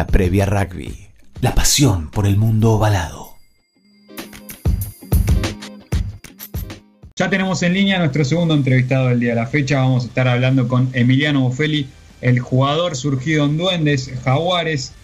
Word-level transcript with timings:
La 0.00 0.06
previa 0.06 0.46
rugby. 0.46 1.08
La 1.42 1.54
pasión 1.54 2.10
por 2.10 2.26
el 2.26 2.38
mundo 2.38 2.72
ovalado. 2.72 3.34
Ya 7.16 7.28
tenemos 7.28 7.62
en 7.62 7.74
línea 7.74 7.98
nuestro 7.98 8.24
segundo 8.24 8.54
entrevistado 8.54 9.08
del 9.08 9.20
día 9.20 9.34
de 9.34 9.40
la 9.42 9.46
fecha. 9.46 9.80
Vamos 9.80 10.04
a 10.04 10.06
estar 10.06 10.26
hablando 10.26 10.68
con 10.68 10.88
Emiliano 10.94 11.42
Bofeli, 11.42 11.86
el 12.22 12.40
jugador 12.40 12.96
surgido 12.96 13.44
en 13.44 13.58
Duendes, 13.58 14.10
Jaguares. 14.24 14.94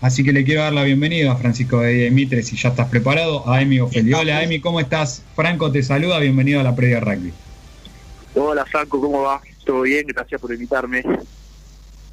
Así 0.00 0.24
que 0.24 0.32
le 0.32 0.42
quiero 0.42 0.62
dar 0.62 0.72
la 0.72 0.84
bienvenida 0.84 1.32
a 1.32 1.36
Francisco 1.36 1.80
de 1.80 2.10
Mitre, 2.10 2.42
si 2.42 2.56
ya 2.56 2.70
estás 2.70 2.88
preparado, 2.88 3.46
a 3.46 3.60
Emi 3.60 3.80
Bofeli. 3.80 4.14
Hola 4.14 4.42
Emi, 4.42 4.60
¿cómo 4.60 4.80
estás? 4.80 5.22
Franco 5.34 5.70
te 5.70 5.82
saluda, 5.82 6.18
bienvenido 6.18 6.60
a 6.60 6.62
la 6.62 6.74
previa 6.74 7.00
rugby. 7.00 7.30
Hola 8.34 8.64
Franco, 8.64 9.02
¿cómo 9.02 9.20
va? 9.20 9.38
¿Todo 9.66 9.82
bien? 9.82 10.06
Gracias 10.06 10.40
por 10.40 10.50
invitarme. 10.50 11.04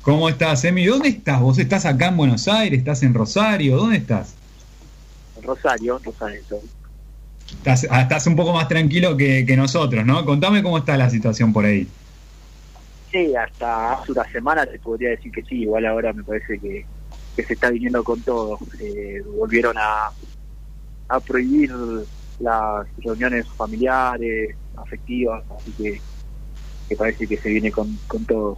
¿Cómo 0.03 0.27
estás, 0.27 0.65
Emi? 0.65 0.85
¿Dónde 0.85 1.07
estás? 1.07 1.39
¿Vos 1.39 1.57
estás 1.57 1.85
acá 1.85 2.09
en 2.09 2.17
Buenos 2.17 2.49
Aires? 2.49 2.77
¿Estás 2.77 3.03
en 3.03 3.13
Rosario? 3.13 3.77
¿Dónde 3.77 3.95
estás? 3.95 4.35
En 5.37 5.43
Rosario, 5.43 5.97
Rosario. 6.03 6.43
Estás, 7.49 7.87
ah, 7.89 8.01
estás 8.01 8.27
un 8.27 8.35
poco 8.35 8.51
más 8.51 8.67
tranquilo 8.67 9.15
que, 9.15 9.45
nosotros, 9.55 10.05
¿no? 10.05 10.25
Contame 10.25 10.61
cómo 10.61 10.77
está 10.77 10.97
la 10.97 11.09
situación 11.09 11.53
por 11.53 11.63
ahí. 11.63 11.87
Sí, 13.13 13.33
hasta 13.33 13.93
hace 13.93 14.11
una 14.11 14.29
semana 14.29 14.65
te 14.65 14.77
podría 14.77 15.11
decir 15.11 15.31
que 15.31 15.41
sí, 15.43 15.61
igual 15.61 15.85
ahora 15.85 16.11
me 16.11 16.23
parece 16.23 16.59
que, 16.59 16.85
se 17.37 17.53
está 17.53 17.69
viniendo 17.69 18.03
con 18.03 18.19
todo. 18.23 18.59
Eh, 18.81 19.23
volvieron 19.37 19.77
a, 19.77 20.11
a 21.07 21.19
prohibir 21.21 21.71
las 22.41 22.85
reuniones 22.97 23.47
familiares, 23.55 24.53
afectivas, 24.75 25.45
así 25.57 25.71
que, 25.71 26.01
que 26.89 26.95
parece 26.97 27.25
que 27.25 27.37
se 27.37 27.47
viene 27.47 27.71
con, 27.71 27.97
con 28.09 28.25
todo. 28.25 28.57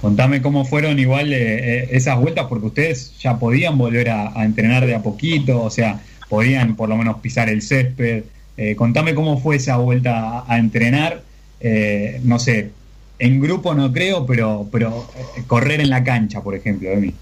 Contame 0.00 0.40
cómo 0.42 0.64
fueron 0.64 0.98
igual 0.98 1.32
eh, 1.32 1.82
eh, 1.82 1.88
esas 1.90 2.20
vueltas, 2.20 2.46
porque 2.48 2.66
ustedes 2.66 3.18
ya 3.18 3.38
podían 3.38 3.76
volver 3.76 4.10
a, 4.10 4.44
entrenar 4.44 4.86
de 4.86 4.94
a 4.94 5.02
poquito, 5.02 5.62
o 5.62 5.70
sea, 5.70 6.00
podían 6.28 6.76
por 6.76 6.88
lo 6.88 6.96
menos 6.96 7.18
pisar 7.18 7.48
el 7.48 7.62
césped. 7.62 8.24
Eh, 8.56 8.76
contame 8.76 9.14
cómo 9.14 9.38
fue 9.38 9.56
esa 9.56 9.76
vuelta 9.76 10.44
a, 10.46 10.58
entrenar, 10.58 11.22
eh, 11.60 12.20
no 12.24 12.38
sé, 12.38 12.70
en 13.18 13.40
grupo 13.40 13.74
no 13.74 13.92
creo, 13.92 14.26
pero, 14.26 14.66
pero 14.70 15.06
eh, 15.16 15.42
correr 15.46 15.80
en 15.80 15.90
la 15.90 16.04
cancha, 16.04 16.42
por 16.42 16.54
ejemplo, 16.54 16.90
de 16.90 16.96
mí. 16.96 17.14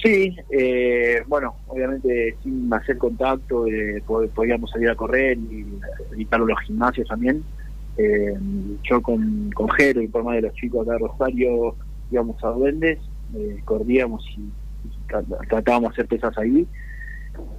Sí, 0.00 0.36
bueno, 1.28 1.54
obviamente 1.68 2.34
sin 2.42 2.72
hacer 2.74 2.98
contacto, 2.98 3.66
podíamos 4.34 4.70
salir 4.70 4.90
a 4.90 4.96
correr 4.96 5.38
y 5.38 5.64
evitarlo 6.12 6.46
los 6.46 6.60
gimnasios 6.62 7.06
también. 7.06 7.44
Yo 8.82 9.02
con, 9.02 9.50
con 9.54 9.68
Jero 9.70 10.00
y 10.02 10.08
por 10.08 10.24
más 10.24 10.36
de 10.36 10.42
los 10.42 10.54
chicos 10.54 10.86
acá 10.86 10.92
de 10.92 10.98
Rosario 10.98 11.76
íbamos 12.10 12.42
a 12.42 12.48
Duendes, 12.48 12.98
corríamos 13.64 14.24
y, 14.36 14.40
y 14.40 15.46
tratábamos 15.48 15.90
de 15.90 15.94
hacer 15.94 16.06
pesas 16.06 16.36
ahí 16.38 16.66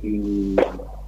y 0.02 0.56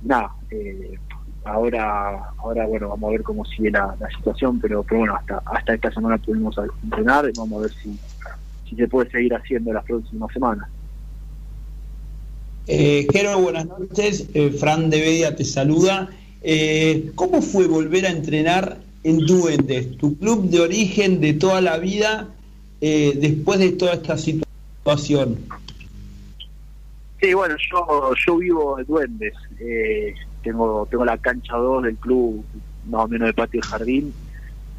nada, 0.01 0.31
eh, 0.51 0.97
ahora 1.43 2.29
ahora 2.37 2.65
bueno 2.65 2.89
vamos 2.89 3.09
a 3.09 3.11
ver 3.11 3.23
cómo 3.23 3.45
sigue 3.45 3.71
la, 3.71 3.95
situación 4.17 4.59
pero 4.59 4.83
bueno 4.89 5.15
hasta 5.15 5.41
hasta 5.45 5.75
esta 5.75 5.91
semana 5.91 6.17
pudimos 6.17 6.55
entrenar 6.83 7.29
y 7.29 7.37
vamos 7.37 7.59
a 7.59 7.61
ver 7.63 7.71
si, 7.71 7.97
si 8.67 8.75
se 8.75 8.87
puede 8.87 9.09
seguir 9.11 9.33
haciendo 9.35 9.71
las 9.71 9.83
próximas 9.85 10.31
semanas 10.33 10.67
eh, 12.67 13.07
buenas 13.39 13.67
noches. 13.67 14.27
Eh, 14.33 14.49
Fran 14.49 14.89
de 14.89 14.99
Bedia 14.99 15.35
te 15.35 15.43
saluda. 15.43 16.09
Eh, 16.41 17.11
¿Cómo 17.13 17.43
fue 17.43 17.67
volver 17.67 18.07
a 18.07 18.09
entrenar 18.09 18.79
en 19.05 19.19
Duendes, 19.25 19.97
tu 19.97 20.17
club 20.17 20.49
de 20.49 20.59
origen 20.59 21.21
de 21.21 21.33
toda 21.33 21.61
la 21.61 21.77
vida, 21.77 22.27
después 22.81 23.59
de 23.59 23.71
toda 23.71 23.93
esta 23.93 24.17
situación? 24.17 25.37
Sí, 27.19 27.33
bueno, 27.33 27.55
yo, 27.71 28.13
yo 28.25 28.37
vivo 28.37 28.77
de 28.77 28.83
Duendes. 28.83 29.33
Eh, 29.59 30.13
tengo 30.43 30.87
tengo 30.89 31.05
la 31.05 31.17
cancha 31.17 31.55
2 31.55 31.83
del 31.83 31.95
club, 31.97 32.45
más 32.87 33.05
o 33.05 33.07
menos 33.07 33.27
de 33.27 33.33
patio 33.33 33.59
y 33.59 33.67
jardín. 33.67 34.13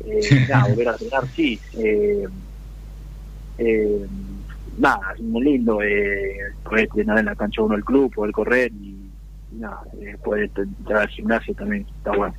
Eh, 0.04 0.46
nada, 0.48 0.68
volver 0.68 0.88
a 0.88 0.92
entrenar, 0.92 1.26
sí. 1.34 1.58
Eh, 1.76 2.26
eh, 3.58 4.06
nada, 4.78 5.14
es 5.16 5.22
muy 5.22 5.42
lindo 5.42 5.82
eh, 5.82 6.36
poder 6.62 6.84
entrenar 6.84 7.18
en 7.18 7.24
la 7.26 7.34
cancha 7.34 7.62
1 7.62 7.74
del 7.74 7.84
club, 7.84 8.14
poder 8.14 8.32
correr 8.32 8.70
y, 8.72 9.10
nada, 9.52 9.80
poder 10.22 10.50
entrar 10.56 11.02
al 11.02 11.08
gimnasio 11.08 11.54
también, 11.54 11.86
está 11.98 12.12
bueno. 12.12 12.34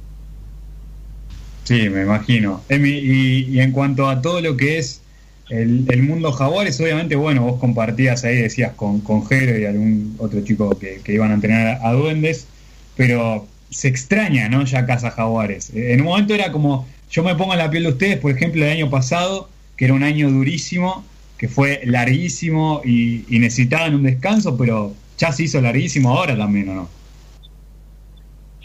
Sí, 1.67 1.89
me 1.89 2.03
imagino. 2.03 2.63
Emi, 2.69 2.91
y, 2.91 3.49
y 3.49 3.59
en 3.59 3.73
cuanto 3.73 4.07
a 4.07 4.21
todo 4.21 4.39
lo 4.39 4.55
que 4.55 4.77
es 4.77 5.01
el, 5.49 6.01
mundo 6.01 6.31
jaguares, 6.31 6.79
obviamente, 6.79 7.17
bueno, 7.17 7.41
vos 7.41 7.59
compartías 7.59 8.23
ahí, 8.23 8.37
decías, 8.37 8.71
con, 8.71 9.01
con 9.01 9.25
Jero 9.25 9.59
y 9.59 9.65
algún 9.65 10.15
otro 10.17 10.39
chico 10.45 10.77
que, 10.79 11.01
iban 11.07 11.31
a 11.31 11.33
entrenar 11.33 11.79
a, 11.83 11.91
duendes, 11.91 12.47
pero 12.95 13.45
se 13.69 13.89
extraña, 13.89 14.47
¿no? 14.47 14.63
Ya 14.63 14.85
Casa 14.85 15.11
Jaguares. 15.11 15.69
Eh, 15.75 15.91
en 15.91 15.99
un 15.99 16.07
momento 16.07 16.33
era 16.33 16.53
como, 16.53 16.87
yo 17.11 17.21
me 17.21 17.35
pongo 17.35 17.51
en 17.51 17.59
la 17.59 17.69
piel 17.69 17.83
de 17.83 17.89
ustedes, 17.89 18.17
por 18.17 18.31
ejemplo, 18.31 18.63
el 18.63 18.71
año 18.71 18.89
pasado, 18.89 19.49
que 19.75 19.83
era 19.83 19.93
un 19.93 20.03
año 20.03 20.31
durísimo, 20.31 21.03
que 21.37 21.49
fue 21.49 21.81
larguísimo 21.83 22.79
y, 22.85 23.25
necesitaban 23.27 23.93
un 23.93 24.03
descanso, 24.03 24.55
pero 24.55 24.93
ya 25.17 25.33
se 25.33 25.43
hizo 25.43 25.59
larguísimo 25.59 26.17
ahora 26.17 26.37
también, 26.37 26.69
¿o 26.69 26.75
no? 26.75 26.89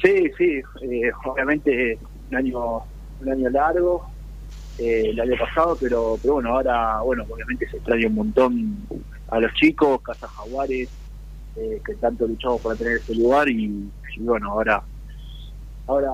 Sí, 0.01 0.31
sí, 0.39 0.63
eh, 0.83 1.11
obviamente 1.25 1.99
un 2.31 2.37
año, 2.37 2.79
un 3.23 3.31
año 3.31 3.51
largo, 3.51 4.05
eh, 4.79 5.11
el 5.11 5.21
año 5.21 5.35
pasado, 5.39 5.77
pero, 5.81 6.19
pero 6.21 6.35
bueno, 6.35 6.51
ahora, 6.51 7.01
bueno, 7.03 7.25
obviamente 7.29 7.69
se 7.69 7.77
extraña 7.77 8.07
un 8.09 8.15
montón 8.15 8.77
a 9.29 9.41
los 9.41 9.53
chicos, 9.55 10.01
Casa 10.03 10.29
Jaguares, 10.29 10.89
eh, 11.57 11.81
que 11.85 11.95
tanto 11.95 12.27
luchamos 12.27 12.61
para 12.61 12.77
tener 12.77 12.97
ese 12.97 13.15
lugar 13.15 13.49
y, 13.49 13.91
bueno, 14.19 14.53
ahora 14.53 14.83
ahora 15.87 16.11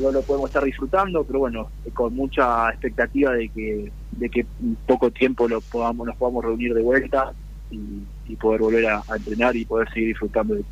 no 0.00 0.10
lo 0.10 0.20
podemos 0.22 0.50
estar 0.50 0.64
disfrutando, 0.64 1.24
pero 1.24 1.38
bueno, 1.38 1.68
con 1.94 2.14
mucha 2.14 2.68
expectativa 2.70 3.32
de 3.32 3.48
que 3.48 3.92
de 4.10 4.28
que 4.28 4.40
en 4.40 4.76
poco 4.86 5.10
tiempo 5.10 5.48
lo 5.48 5.60
podamos 5.60 6.06
nos 6.06 6.16
podamos 6.16 6.44
reunir 6.44 6.74
de 6.74 6.82
vuelta 6.82 7.32
y, 7.70 8.36
poder 8.36 8.60
volver 8.60 8.86
a, 8.86 9.02
entrenar 9.14 9.54
y 9.54 9.64
poder 9.64 9.88
seguir 9.92 10.08
disfrutando 10.08 10.54
de, 10.54 10.64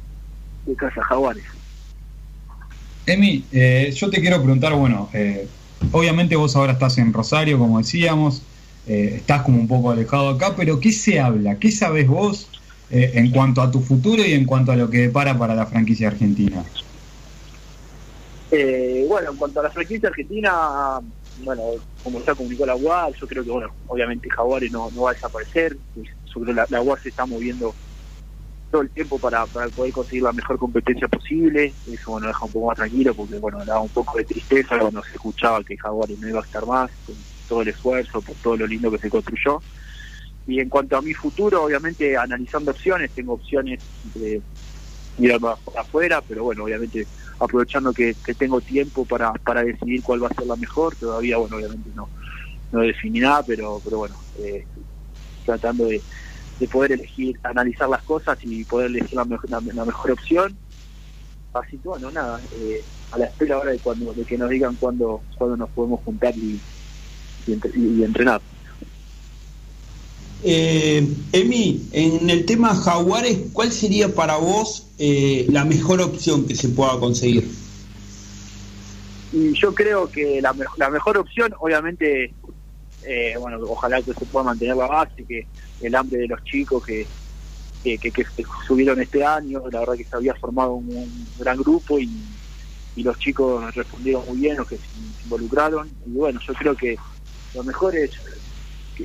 Casa 0.77 1.03
Jaguares. 1.03 1.45
Emi, 3.07 3.45
eh, 3.53 3.91
yo 3.95 4.09
te 4.09 4.21
quiero 4.21 4.37
preguntar, 4.39 4.75
bueno, 4.75 5.09
eh, 5.13 5.47
Obviamente 5.93 6.37
vos 6.37 6.55
ahora 6.57 6.73
estás 6.73 6.99
en 6.99 7.13
Rosario, 7.13 7.59
como 7.59 7.79
decíamos, 7.79 8.43
eh, 8.87 9.15
estás 9.17 9.43
como 9.43 9.59
un 9.59 9.69
poco 9.69 9.91
alejado 9.91 10.29
acá, 10.31 10.55
pero 10.57 10.81
¿qué 10.81 10.93
se 10.93 11.21
habla? 11.21 11.59
¿Qué 11.59 11.71
sabes 11.71 12.07
vos 12.07 12.51
eh, 12.91 13.13
en 13.15 13.31
cuanto 13.31 13.61
a 13.61 13.71
tu 13.71 13.81
futuro 13.81 14.25
y 14.25 14.33
en 14.33 14.45
cuanto 14.45 14.73
a 14.73 14.77
lo 14.77 14.89
que 14.89 14.99
depara 14.99 15.37
para 15.39 15.55
la 15.55 15.67
franquicia 15.67 16.09
argentina? 16.09 16.65
Eh, 18.51 19.05
bueno, 19.09 19.31
en 19.31 19.37
cuanto 19.37 19.61
a 19.61 19.65
la 19.65 19.71
franquicia 19.71 20.09
argentina, 20.09 21.01
bueno, 21.37 21.63
como 22.03 22.25
ya 22.25 22.35
comunicó 22.35 22.67
la 22.67 22.77
UAR, 22.77 23.13
yo 23.21 23.27
creo 23.27 23.45
que, 23.45 23.51
bueno, 23.51 23.69
obviamente 23.87 24.29
Jaguares 24.31 24.71
no, 24.73 24.91
no 24.91 25.03
va 25.03 25.11
a 25.11 25.15
desaparecer, 25.15 25.77
sobre 26.25 26.53
la, 26.53 26.67
la 26.69 26.83
UAR 26.83 27.01
se 27.03 27.11
está 27.11 27.27
moviendo 27.27 27.75
todo 28.71 28.83
el 28.83 28.91
tiempo 28.91 29.19
para, 29.19 29.47
para 29.47 29.69
poder 29.69 29.93
conseguir 29.93 30.23
la 30.23 30.33
mejor 30.33 30.59
competencia 30.59 31.09
posible. 31.09 31.73
Eso 31.91 32.13
bueno, 32.13 32.29
deja 32.29 32.45
un 32.45 32.53
poco 32.53 32.67
más 32.69 32.77
tranquilo 32.77 33.15
porque 33.15 33.37
bueno, 33.37 33.65
daba 33.65 33.81
un 33.81 33.89
poco 33.89 34.17
de 34.17 34.25
tristeza 34.25 34.79
cuando 34.79 35.03
se 35.03 35.13
escuchaba 35.13 35.63
que 35.65 35.77
Jaguares 35.77 36.19
no 36.19 36.29
iba 36.29 36.41
a 36.41 36.45
estar 36.45 36.65
más, 36.67 36.91
con 37.05 37.17
todo 37.49 37.63
el 37.63 37.69
esfuerzo, 37.69 38.23
por 38.23 38.37
todo 38.37 38.57
lo 38.57 38.67
lindo 38.67 38.91
que 38.91 38.99
se 38.99 39.11
construyó. 39.11 39.61
Y 40.47 40.61
en 40.61 40.69
cuanto 40.69 40.97
a 40.97 41.03
mi 41.03 41.13
futuro, 41.15 41.65
obviamente 41.65 42.17
analizando 42.17 42.71
opciones, 42.71 43.11
tengo 43.11 43.35
opciones 43.35 43.81
de 44.15 44.41
ir 45.19 45.39
afuera, 45.77 46.23
pero 46.27 46.45
bueno, 46.45 46.65
obviamente 46.65 47.07
aprovechando 47.39 47.93
que, 47.93 48.15
tengo 48.39 48.61
tiempo 48.61 49.05
para, 49.05 49.33
para 49.33 49.63
decidir 49.63 50.03
cuál 50.03 50.23
va 50.23 50.29
a 50.29 50.35
ser 50.35 50.47
la 50.47 50.57
mejor, 50.57 50.95
todavía 50.97 51.37
bueno, 51.37 51.57
obviamente 51.57 51.91
no, 51.95 52.09
no 52.73 52.81
definí 52.81 53.21
nada, 53.21 53.43
pero, 53.43 53.81
pero 53.85 53.99
bueno, 53.99 54.17
eh, 54.39 54.65
tratando 55.45 55.87
de, 55.87 56.01
de 56.61 56.69
poder 56.69 56.93
elegir, 56.93 57.41
analizar 57.43 57.89
las 57.89 58.03
cosas 58.03 58.39
y 58.43 58.65
poder 58.65 58.89
elegir 58.89 59.15
la, 59.15 59.25
mejor, 59.25 59.51
la, 59.51 59.61
mejor 59.61 60.11
opción. 60.13 60.57
Así 61.55 61.79
que 61.79 61.89
bueno, 61.89 62.11
nada, 62.11 62.39
eh, 62.55 62.85
a 63.11 63.19
la 63.19 63.25
espera 63.25 63.57
ahora 63.57 63.73
de, 63.73 63.79
cuando, 63.79 64.13
de 64.13 64.25
que 64.25 64.37
nos 64.39 64.51
digan 64.51 64.77
cuándo, 64.77 65.23
cuándo 65.37 65.57
nos 65.57 65.71
podemos 65.71 66.01
juntar 66.05 66.37
y, 66.37 66.61
y, 67.47 68.03
entrenar. 68.05 68.41
Eh, 70.45 71.07
Emi, 71.33 71.89
en 71.93 72.31
el 72.31 72.45
tema 72.45 72.75
Jaguares, 72.75 73.39
¿cuál 73.53 73.73
sería 73.73 74.15
para 74.15 74.37
vos 74.37 74.87
eh, 74.99 75.47
la 75.49 75.65
mejor 75.65 76.03
opción 76.03 76.47
que 76.47 76.55
se 76.55 76.69
pueda 76.69 77.01
conseguir? 77.01 77.51
Y 79.33 79.53
yo 79.55 79.75
creo 79.75 80.11
que 80.11 80.41
la, 80.43 80.55
la 80.77 80.91
mejor 80.91 81.17
opción, 81.17 81.53
obviamente, 81.59 82.35
eh, 83.05 83.35
bueno, 83.39 83.59
ojalá 83.69 84.03
que 84.03 84.13
se 84.13 84.25
pueda 84.27 84.45
mantener 84.45 84.77
la 84.77 84.87
base, 84.87 85.25
que 85.25 85.47
el 85.81 85.95
hambre 85.95 86.21
de 86.21 86.29
los 86.29 86.43
chicos 86.45 86.85
que, 86.85 87.07
que, 87.83 88.27
subieron 88.67 89.01
este 89.01 89.25
año, 89.25 89.63
la 89.71 89.81
verdad 89.81 89.95
que 89.95 90.05
se 90.05 90.17
había 90.17 90.35
formado 90.35 90.75
un, 90.75 91.27
gran 91.39 91.57
grupo 91.59 91.99
y, 91.99 92.11
y, 92.97 93.03
los 93.03 93.19
chicos 93.19 93.75
respondieron 93.75 94.27
muy 94.29 94.39
bien, 94.39 94.57
los 94.57 94.69
que 94.69 94.77
se 94.77 94.83
involucraron, 95.25 95.91
y 96.07 96.11
bueno, 96.11 96.41
yo 96.47 96.55
creo 96.55 96.77
que 96.77 96.97
lo 97.55 97.65
mejor 97.65 97.97
es 97.97 98.11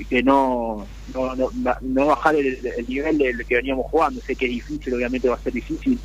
que, 0.04 0.22
no, 0.24 0.86
no, 1.14 2.06
bajar 2.06 2.36
el, 2.36 2.60
nivel 2.88 3.18
del 3.18 3.46
que 3.46 3.56
veníamos 3.56 3.86
jugando. 3.90 4.22
Sé 4.22 4.36
que 4.36 4.46
es 4.46 4.52
difícil, 4.52 4.94
obviamente 4.94 5.30
va 5.30 5.36
a 5.36 5.40
ser 5.40 5.54
difícil 5.54 5.98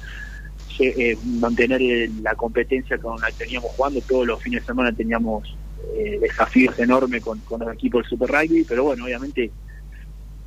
eh, 0.79 1.17
mantener 1.25 1.81
la 2.23 2.35
competencia 2.35 2.97
con 2.99 3.21
la 3.21 3.31
que 3.33 3.45
veníamos 3.45 3.73
jugando. 3.73 4.01
Todos 4.03 4.27
los 4.27 4.43
fines 4.43 4.63
de 4.63 4.67
semana 4.67 4.93
teníamos 4.93 5.57
eh, 5.94 6.19
desafíos 6.21 6.79
enormes 6.79 7.23
con, 7.23 7.38
con 7.41 7.61
los 7.61 7.73
equipos 7.73 8.03
del 8.03 8.11
Super 8.11 8.31
Rugby, 8.31 8.65
pero 8.65 8.85
bueno, 8.85 9.05
obviamente 9.05 9.50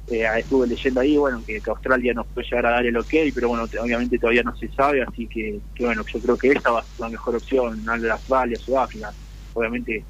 eh, 0.08 0.26
estuve 0.38 0.68
leyendo 0.68 1.00
ahí, 1.00 1.16
bueno, 1.16 1.42
que, 1.46 1.62
Australia 1.66 2.14
nos 2.14 2.28
puede 2.28 2.46
llegar 2.48 2.66
a 2.66 2.72
dar 2.72 2.86
el 2.86 2.98
ok, 2.98 3.14
pero 3.34 3.48
bueno, 3.48 3.64
obviamente 3.82 4.20
todavía 4.20 4.44
no 4.44 4.56
se 4.56 4.68
sabe, 4.70 5.02
así 5.02 5.28
que, 5.28 5.60
bueno, 5.80 6.04
yo 6.06 6.20
creo 6.20 6.38
que 6.38 6.52
esa 6.52 6.72
va 6.72 6.80
a 6.80 6.84
ser 6.84 7.00
la 7.00 7.10
mejor 7.10 7.36
opción, 7.36 7.84
no 7.86 7.96
la 7.96 8.16
Australia, 8.16 8.58
Sudáfrica. 8.58 9.14
Obviamente, 9.54 10.04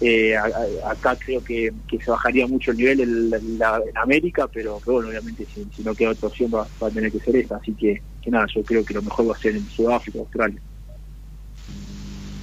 eh, 0.00 0.36
acá 0.36 1.16
creo 1.16 1.42
que, 1.42 1.72
se 1.90 2.10
bajaría 2.10 2.46
mucho 2.46 2.70
el 2.70 2.76
nivel 2.76 3.00
en, 3.34 3.60
América, 3.96 4.46
pero, 4.52 4.80
bueno, 4.86 5.08
obviamente 5.08 5.46
si, 5.52 5.82
no 5.82 5.94
queda 5.94 6.10
otra 6.10 6.28
opción 6.28 6.52
va, 6.54 6.66
a 6.80 6.90
tener 6.90 7.10
que 7.10 7.18
ser 7.18 7.36
esa, 7.36 7.56
así 7.56 7.72
que, 7.74 8.00
que 8.22 8.30
nada, 8.30 8.46
yo 8.54 8.62
creo 8.62 8.84
que 8.84 8.94
lo 8.94 9.02
mejor 9.02 9.28
va 9.28 9.34
a 9.34 9.38
ser 9.38 9.56
en 9.56 9.68
Sudáfrica, 9.68 10.20
Australia. 10.20 10.60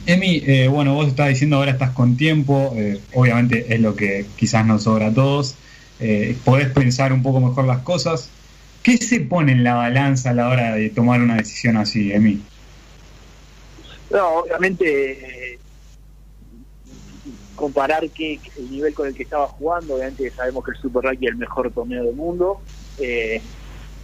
Emi, 0.07 0.43
eh, 0.45 0.67
bueno, 0.67 0.93
vos 0.93 1.07
estás 1.07 1.29
diciendo 1.29 1.57
ahora 1.57 1.71
estás 1.71 1.91
con 1.91 2.15
tiempo, 2.15 2.75
obviamente 3.15 3.73
es 3.73 3.79
lo 3.79 3.95
que 3.95 4.27
quizás 4.35 4.65
nos 4.65 4.83
sobra 4.83 5.07
a 5.07 5.13
todos 5.13 5.57
eh, 5.99 6.35
podés 6.43 6.69
pensar 6.71 7.13
un 7.13 7.23
poco 7.23 7.39
mejor 7.39 7.65
las 7.65 7.79
cosas. 7.79 8.29
¿Qué 8.83 8.97
se 8.97 9.21
pone 9.21 9.53
en 9.53 9.63
la 9.63 9.75
balanza 9.75 10.31
a 10.31 10.33
la 10.33 10.49
hora 10.49 10.75
de 10.75 10.89
tomar 10.89 11.21
una 11.21 11.37
decisión 11.37 11.77
así, 11.77 12.11
Emi? 12.11 12.39
No, 14.11 14.39
obviamente 14.39 15.59
comparar 17.55 18.07
que 18.11 18.41
el 18.57 18.69
nivel 18.69 18.93
con 18.93 19.07
el 19.07 19.15
que 19.15 19.23
estaba 19.23 19.47
jugando, 19.47 19.95
obviamente 19.95 20.31
sabemos 20.35 20.63
que 20.63 20.71
el 20.71 20.77
Super 20.77 21.03
Rugby 21.03 21.25
es 21.25 21.31
el 21.31 21.37
mejor 21.37 21.71
torneo 21.71 22.03
del 22.03 22.15
mundo, 22.15 22.59
eh, 22.97 23.41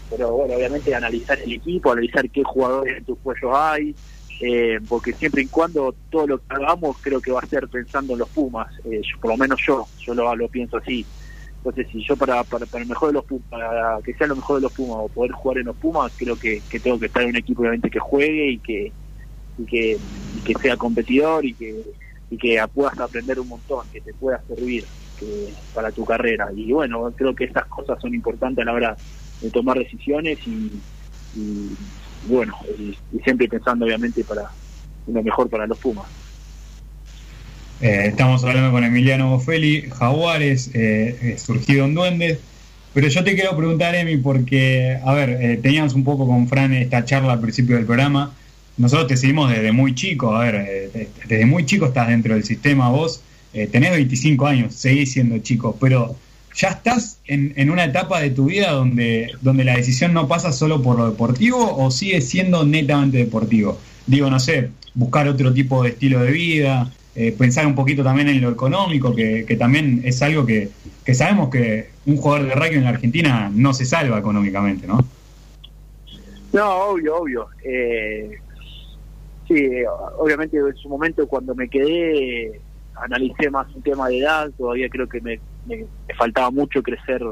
pero 0.10 0.32
bueno, 0.32 0.56
obviamente 0.56 0.96
analizar 0.96 1.38
el 1.40 1.54
equipo, 1.54 1.92
analizar 1.92 2.30
qué 2.30 2.44
jugadores 2.44 2.98
en 2.98 3.06
tus 3.06 3.20
cuellos 3.20 3.52
hay, 3.54 3.96
eh, 4.42 4.80
porque 4.88 5.14
siempre 5.14 5.44
y 5.44 5.48
cuando 5.48 5.94
todo 6.10 6.26
lo 6.26 6.38
que 6.40 6.46
hagamos 6.50 6.98
creo 7.00 7.22
que 7.22 7.32
va 7.32 7.42
a 7.42 7.46
ser 7.46 7.68
pensando 7.68 8.14
en 8.14 8.20
los 8.20 8.30
Pumas, 8.30 8.68
eh, 8.86 9.02
por 9.22 9.32
lo 9.32 9.38
menos 9.38 9.60
yo, 9.66 9.88
yo 10.00 10.16
lo, 10.16 10.36
lo 10.36 10.48
pienso 10.48 10.78
así. 10.78 11.06
Entonces, 11.58 11.88
si 11.92 12.04
yo 12.04 12.16
para, 12.18 12.44
para, 12.44 12.66
para, 12.66 12.82
el 12.82 12.90
mejor 12.90 13.10
de 13.10 13.14
los 13.14 13.26
Pumas, 13.26 13.46
para 13.50 14.00
que 14.04 14.16
sea 14.16 14.26
lo 14.26 14.36
mejor 14.36 14.56
de 14.56 14.64
los 14.64 14.74
Pumas 14.74 14.98
o 15.00 15.08
poder 15.10 15.32
jugar 15.32 15.60
en 15.60 15.68
los 15.68 15.76
Pumas, 15.76 16.12
creo 16.18 16.36
que, 16.36 16.60
tengo 16.82 17.00
que 17.00 17.06
estar 17.06 17.22
en 17.22 17.30
un 17.30 17.36
equipo 17.36 17.62
obviamente 17.62 17.92
que 17.92 18.00
juegue 18.00 18.50
y 18.50 18.60
que, 18.60 18.92
y 19.60 19.66
que, 19.66 19.98
que 20.44 20.54
sea 20.56 20.76
competidor 20.76 21.46
y 21.46 21.54
que, 21.54 21.84
y 22.32 22.38
que 22.38 22.64
puedas 22.74 22.98
aprender 23.00 23.40
un 23.40 23.48
montón, 23.48 23.88
que 23.94 24.02
te 24.02 24.14
pueda 24.16 24.42
servir 24.48 24.86
para 25.74 25.92
tu 25.92 26.04
carrera. 26.04 26.50
Y 26.56 26.72
bueno, 26.72 27.14
creo 27.16 27.36
que 27.36 27.44
estas 27.44 27.68
cosas 27.68 28.02
son 28.02 28.16
importantes 28.16 28.64
a 28.64 28.66
la 28.66 28.74
hora 28.74 28.98
de 29.40 29.52
tomar 29.52 29.78
decisiones 29.78 30.40
y, 30.48 30.72
bueno, 32.28 32.56
y, 32.78 32.98
y 33.12 33.20
siempre 33.24 33.48
pensando 33.48 33.86
obviamente 33.86 34.24
para 34.24 34.52
lo 35.08 35.24
mejor 35.24 35.50
para 35.50 35.68
los 35.68 35.78
Pumas. 35.78 36.06
Eh, 37.82 38.06
estamos 38.06 38.44
hablando 38.44 38.72
con 38.72 38.84
Emiliano 38.84 39.32
Boffelli, 39.32 39.90
Jaguares, 39.90 40.70
eh, 40.74 41.36
surgido 41.44 41.86
en 41.86 41.96
Duendes. 41.96 42.40
Pero 42.94 43.08
yo 43.08 43.24
te 43.24 43.34
quiero 43.34 43.56
preguntar, 43.56 43.96
Emi, 43.96 44.18
porque, 44.18 45.00
a 45.04 45.14
ver, 45.14 45.30
eh, 45.42 45.60
teníamos 45.62 45.94
un 45.94 46.04
poco 46.04 46.28
con 46.28 46.48
Fran 46.48 46.74
esta 46.74 47.06
charla 47.06 47.34
al 47.34 47.40
principio 47.40 47.78
del 47.78 47.86
programa. 47.86 48.34
Nosotros 48.78 49.08
te 49.08 49.18
seguimos 49.18 49.50
desde 49.50 49.72
muy 49.72 49.96
chico, 49.96 50.36
a 50.36 50.46
ver, 50.46 51.10
desde 51.28 51.46
muy 51.46 51.66
chico 51.66 51.88
estás 51.88 52.08
dentro 52.08 52.34
del 52.34 52.44
sistema 52.44 52.90
vos. 52.90 53.22
tenés 53.52 53.92
25 53.92 54.48
años, 54.48 54.76
seguís 54.76 55.12
siendo 55.12 55.38
chico, 55.40 55.78
pero 55.80 56.16
ya 56.56 56.70
estás 56.70 57.20
en, 57.26 57.54
en, 57.56 57.70
una 57.70 57.86
etapa 57.86 58.20
de 58.20 58.30
tu 58.30 58.46
vida 58.46 58.72
donde, 58.72 59.32
donde 59.42 59.64
la 59.64 59.76
decisión 59.76 60.14
no 60.14 60.28
pasa 60.28 60.52
solo 60.52 60.82
por 60.82 60.98
lo 60.98 61.10
deportivo 61.10 61.78
o 61.78 61.92
sigue 61.92 62.22
siendo 62.22 62.66
netamente 62.66 63.18
deportivo. 63.18 63.78
Digo, 64.06 64.30
no 64.30 64.40
sé, 64.40 64.70
buscar 64.94 65.28
otro 65.28 65.54
tipo 65.54 65.84
de 65.84 65.90
estilo 65.90 66.22
de 66.22 66.32
vida, 66.32 66.92
eh, 67.16 67.34
pensar 67.38 67.66
un 67.68 67.76
poquito 67.76 68.04
también 68.04 68.30
en 68.30 68.42
lo 68.42 68.50
económico, 68.50 69.14
que, 69.16 69.56
también 69.58 70.02
es 70.04 70.22
algo 70.22 70.46
que, 70.46 70.70
sabemos 71.14 71.50
que 71.50 71.90
un 72.06 72.18
jugador 72.18 72.48
de 72.48 72.56
rugby 72.56 72.76
en 72.76 72.84
la 72.84 72.92
Argentina 72.92 73.52
no 73.54 73.74
se 73.74 73.86
salva 73.86 74.20
económicamente, 74.20 74.88
¿no? 74.88 75.00
No, 76.54 76.76
obvio, 76.86 77.18
obvio. 77.18 77.48
Eh, 77.64 78.32
sí, 79.48 79.70
obviamente 80.18 80.58
en 80.58 80.76
su 80.76 80.90
momento 80.90 81.28
cuando 81.28 81.56
me 81.56 81.70
quedé 81.70 82.60
analicé 82.96 83.50
más 83.50 83.68
un 83.74 83.82
tema 83.82 84.10
de 84.10 84.20
edad, 84.20 84.52
todavía 84.58 84.90
creo 84.90 85.08
que 85.08 85.22
me 85.22 85.40
faltaba 86.18 86.52
mucho 86.52 86.82
crecer 86.82 87.24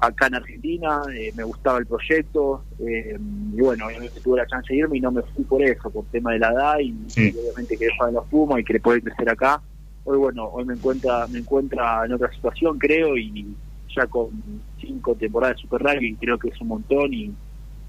acá 0.00 0.28
en 0.28 0.34
Argentina, 0.34 1.02
eh, 1.14 1.30
me 1.36 1.44
gustaba 1.44 1.78
el 1.78 1.86
proyecto, 1.86 2.64
eh, 2.78 3.18
y 3.52 3.60
bueno, 3.60 3.86
obviamente 3.86 4.20
tuve 4.20 4.38
la 4.38 4.46
chance 4.46 4.72
de 4.72 4.78
irme 4.78 4.96
y 4.96 5.00
no 5.00 5.12
me 5.12 5.22
fui 5.22 5.44
por 5.44 5.62
eso, 5.62 5.90
por 5.90 6.06
tema 6.06 6.32
de 6.32 6.38
la 6.38 6.50
edad 6.50 6.78
y, 6.80 6.94
obviamente 7.38 7.76
que 7.76 7.90
jugar 7.90 8.08
en 8.08 8.14
los 8.14 8.26
Pumas 8.26 8.60
y 8.60 8.64
que 8.64 8.80
poder 8.80 9.02
crecer 9.02 9.28
acá. 9.28 9.60
Hoy 10.04 10.16
bueno, 10.16 10.46
hoy 10.46 10.64
me 10.64 10.74
encuentra, 10.74 11.26
me 11.26 11.40
encuentra 11.40 12.06
en 12.06 12.14
otra 12.14 12.32
situación 12.32 12.78
creo 12.78 13.18
y 13.18 13.54
ya 13.94 14.06
con 14.06 14.30
cinco 14.80 15.14
temporadas 15.14 15.56
de 15.56 15.62
Super 15.62 15.82
Rugby 15.82 16.14
creo 16.14 16.38
que 16.38 16.48
es 16.48 16.60
un 16.60 16.68
montón 16.68 17.12
y 17.12 17.34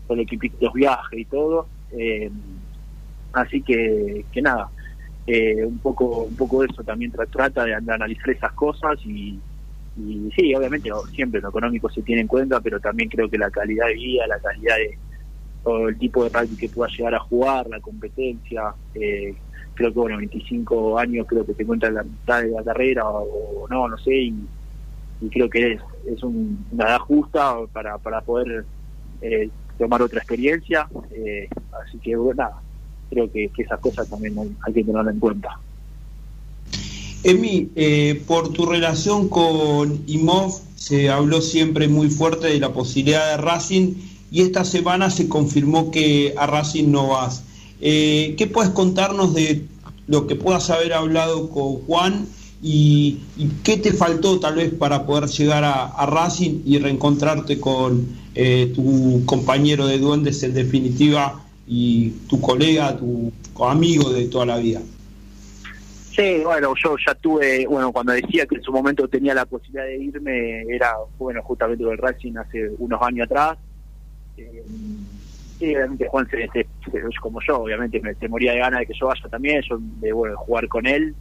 con 0.06 0.20
el 0.20 0.24
equipo 0.24 0.48
los 0.60 0.74
viajes 0.74 1.20
y 1.20 1.26
todo. 1.26 1.68
Eh, 1.94 2.30
así 3.32 3.62
que, 3.62 4.26
que 4.34 4.42
nada, 4.42 4.70
un 5.28 5.80
poco 5.80 6.24
un 6.24 6.36
poco 6.36 6.62
de 6.62 6.68
eso 6.72 6.84
también 6.84 7.12
trata 7.32 7.64
de 7.66 7.76
analizar 7.76 8.30
esas 8.32 8.52
cosas 8.54 9.00
y 9.06 9.40
y 9.96 10.32
sí, 10.36 10.56
obviamente 10.56 10.90
siempre 11.14 11.42
lo 11.42 11.50
económico 11.50 11.90
se 11.90 12.02
tiene 12.02 12.22
en 12.22 12.28
cuenta, 12.28 12.62
pero 12.62 12.80
también 12.80 13.10
creo 13.10 13.30
que 13.30 13.38
la 13.38 13.52
calidad 13.52 13.88
de 13.88 13.96
vida, 13.96 14.28
la 14.28 14.40
calidad 14.40 14.78
de 14.78 14.98
todo 15.64 15.90
el 15.90 15.98
tipo 15.98 16.24
de 16.24 16.30
rugby 16.30 16.56
que 16.56 16.70
pueda 16.70 16.90
llegar 16.96 17.16
a 17.16 17.20
jugar, 17.20 17.68
la 17.68 17.80
competencia, 17.82 18.74
eh, 18.94 19.36
creo 19.74 19.94
que 19.94 20.00
bueno, 20.00 20.18
25 20.18 20.98
años 20.98 21.28
creo 21.28 21.46
que 21.46 21.54
te 21.54 21.64
encuentras 21.64 21.94
la 21.94 22.04
mitad 22.04 22.42
de 22.42 22.50
la 22.50 22.64
carrera 22.64 23.08
o, 23.08 23.68
no, 23.70 23.88
no 23.88 23.98
sé, 23.98 24.14
y, 24.16 24.50
creo 25.30 25.48
que 25.50 25.74
es, 25.74 25.82
es 26.08 26.24
una 26.24 26.86
edad 26.86 27.00
justa 27.00 27.56
para, 27.72 28.00
para 28.00 28.22
poder 28.22 28.66
eh, 29.22 29.50
tomar 29.78 30.02
otra 30.02 30.18
experiencia, 30.18 30.88
eh, 31.12 31.48
así 31.84 32.00
que 32.00 32.16
bueno, 32.16 32.44
nada, 32.44 32.62
creo 33.12 33.32
que, 33.32 33.52
esas 33.58 33.80
cosas 33.80 34.10
también 34.10 34.36
hay 34.66 34.74
que 34.74 34.84
tenerlas 34.84 35.14
en 35.14 35.20
cuenta. 35.20 35.60
Emi, 37.24 37.70
eh, 37.76 38.24
por 38.26 38.52
tu 38.52 38.66
relación 38.66 39.30
con 39.30 40.02
Imov, 40.08 40.60
se 40.76 41.10
habló 41.10 41.42
siempre 41.42 41.88
muy 41.88 42.10
fuerte 42.10 42.48
de 42.48 42.60
la 42.60 42.74
posibilidad 42.74 43.32
de 43.32 43.38
Racing 43.38 43.94
y 44.32 44.42
esta 44.42 44.64
semana 44.66 45.12
se 45.12 45.28
confirmó 45.28 45.92
que 45.92 46.34
a 46.38 46.48
Racing 46.48 46.90
no 46.90 47.10
vas. 47.10 47.44
Eh, 47.82 48.34
¿Qué 48.38 48.48
puedes 48.48 48.72
contarnos 48.72 49.36
de 49.36 49.66
lo 50.08 50.26
que 50.26 50.36
puedas 50.36 50.70
haber 50.70 50.94
hablado 50.94 51.50
con 51.50 51.82
Juan 51.82 52.28
y, 52.64 53.18
qué 53.64 53.78
te 53.78 53.92
faltó 53.92 54.40
tal 54.40 54.56
vez 54.56 54.74
para 54.74 55.06
poder 55.06 55.30
llegar 55.30 55.64
a, 55.64 56.06
Racing 56.06 56.62
y 56.66 56.78
reencontrarte 56.78 57.60
con 57.60 58.08
eh, 58.36 58.72
tu 58.74 59.24
compañero 59.26 59.86
de 59.86 60.00
duendes 60.00 60.42
en 60.44 60.54
definitiva 60.54 61.44
y 61.68 62.10
tu 62.28 62.40
colega, 62.42 62.98
tu 62.98 63.32
amigo 63.64 64.12
de 64.12 64.28
toda 64.28 64.46
la 64.46 64.58
vida? 64.58 64.82
Sí, 66.12 66.42
bueno, 66.44 66.74
yo 66.84 66.96
ya 67.06 67.16
tuve, 67.16 67.66
bueno, 67.66 67.94
cuando 67.94 68.12
decía 68.12 68.46
que 68.46 68.56
en 68.56 68.64
su 68.64 68.72
momento 68.74 69.08
tenía 69.08 69.34
la 69.34 69.46
posibilidad 69.46 69.86
de 69.86 69.98
irme, 69.98 70.64
era, 70.64 70.94
bueno, 71.18 71.42
justamente 71.42 71.86
con 71.86 71.94
el 71.94 72.00
Racing 72.00 72.36
hace 72.36 72.70
unos 72.80 73.02
años 73.02 73.26
atrás. 73.26 73.58
Eh, 74.36 74.62
sí, 75.58 75.74
obviamente 75.74 76.08
Juan, 76.10 76.28
se, 76.30 76.68
como 77.22 77.40
yo, 77.48 77.62
obviamente 77.62 78.02
me, 78.02 78.14
se 78.16 78.28
moría 78.28 78.52
de 78.52 78.60
ganas 78.60 78.82
de 78.82 78.88
que 78.88 78.94
yo 78.94 79.08
vaya 79.08 79.24
también, 79.30 79.62
yo 79.70 79.80
de 79.80 80.12
bueno, 80.12 80.36
jugar 80.38 80.68
con 80.68 80.86
él. 80.86 81.16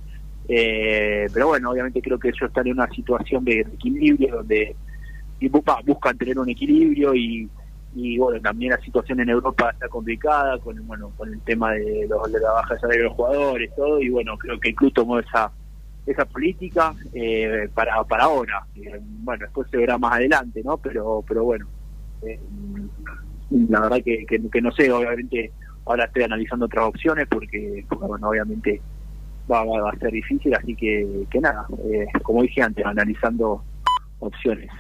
Eh, 0.48 1.28
pero 1.32 1.46
bueno, 1.46 1.70
obviamente 1.70 2.02
creo 2.02 2.18
que 2.18 2.30
ellos 2.30 2.48
están 2.48 2.66
en 2.66 2.72
una 2.72 2.90
situación 2.90 3.44
de 3.44 3.60
equilibrio 3.60 4.36
donde 4.38 4.74
y, 5.38 5.48
buscan 5.48 6.18
tener 6.18 6.36
un 6.36 6.48
equilibrio 6.48 7.14
y 7.14 7.48
y 7.94 8.18
bueno 8.18 8.40
también 8.40 8.72
la 8.72 8.80
situación 8.80 9.20
en 9.20 9.30
Europa 9.30 9.70
está 9.72 9.88
complicada 9.88 10.58
con 10.58 10.86
bueno 10.86 11.12
con 11.16 11.32
el 11.32 11.40
tema 11.40 11.72
de, 11.72 12.06
los, 12.08 12.32
de 12.32 12.40
la 12.40 12.52
baja 12.52 12.76
de 12.76 12.98
los 12.98 13.14
jugadores 13.14 13.74
todo 13.74 14.00
y 14.00 14.08
bueno 14.08 14.36
creo 14.38 14.60
que 14.60 14.70
el 14.70 14.74
club 14.76 14.92
tomó 14.92 15.18
esa 15.18 15.50
esa 16.06 16.24
política 16.24 16.94
eh, 17.12 17.68
para 17.74 18.02
para 18.04 18.24
ahora. 18.24 18.64
Eh, 18.76 19.00
bueno 19.00 19.44
después 19.44 19.68
se 19.70 19.76
verá 19.76 19.98
más 19.98 20.14
adelante 20.14 20.62
no 20.64 20.76
pero 20.76 21.24
pero 21.26 21.44
bueno 21.44 21.66
eh, 22.22 22.38
la 23.68 23.80
verdad 23.80 23.98
que, 24.04 24.24
que, 24.26 24.62
no 24.62 24.70
sé 24.70 24.90
obviamente 24.92 25.52
ahora 25.84 26.04
estoy 26.04 26.22
analizando 26.22 26.66
otras 26.66 26.86
opciones 26.86 27.26
porque, 27.28 27.84
bueno 27.98 28.28
obviamente 28.28 28.80
va, 29.50 29.64
va, 29.64 29.90
a 29.90 29.98
ser 29.98 30.12
difícil 30.12 30.54
así 30.54 30.76
que 30.76 31.26
que 31.28 31.40
nada 31.40 31.66
como 32.22 32.42
dije 32.42 32.62
antes 32.62 32.86
analizando 32.86 33.64
opciones 34.20 34.70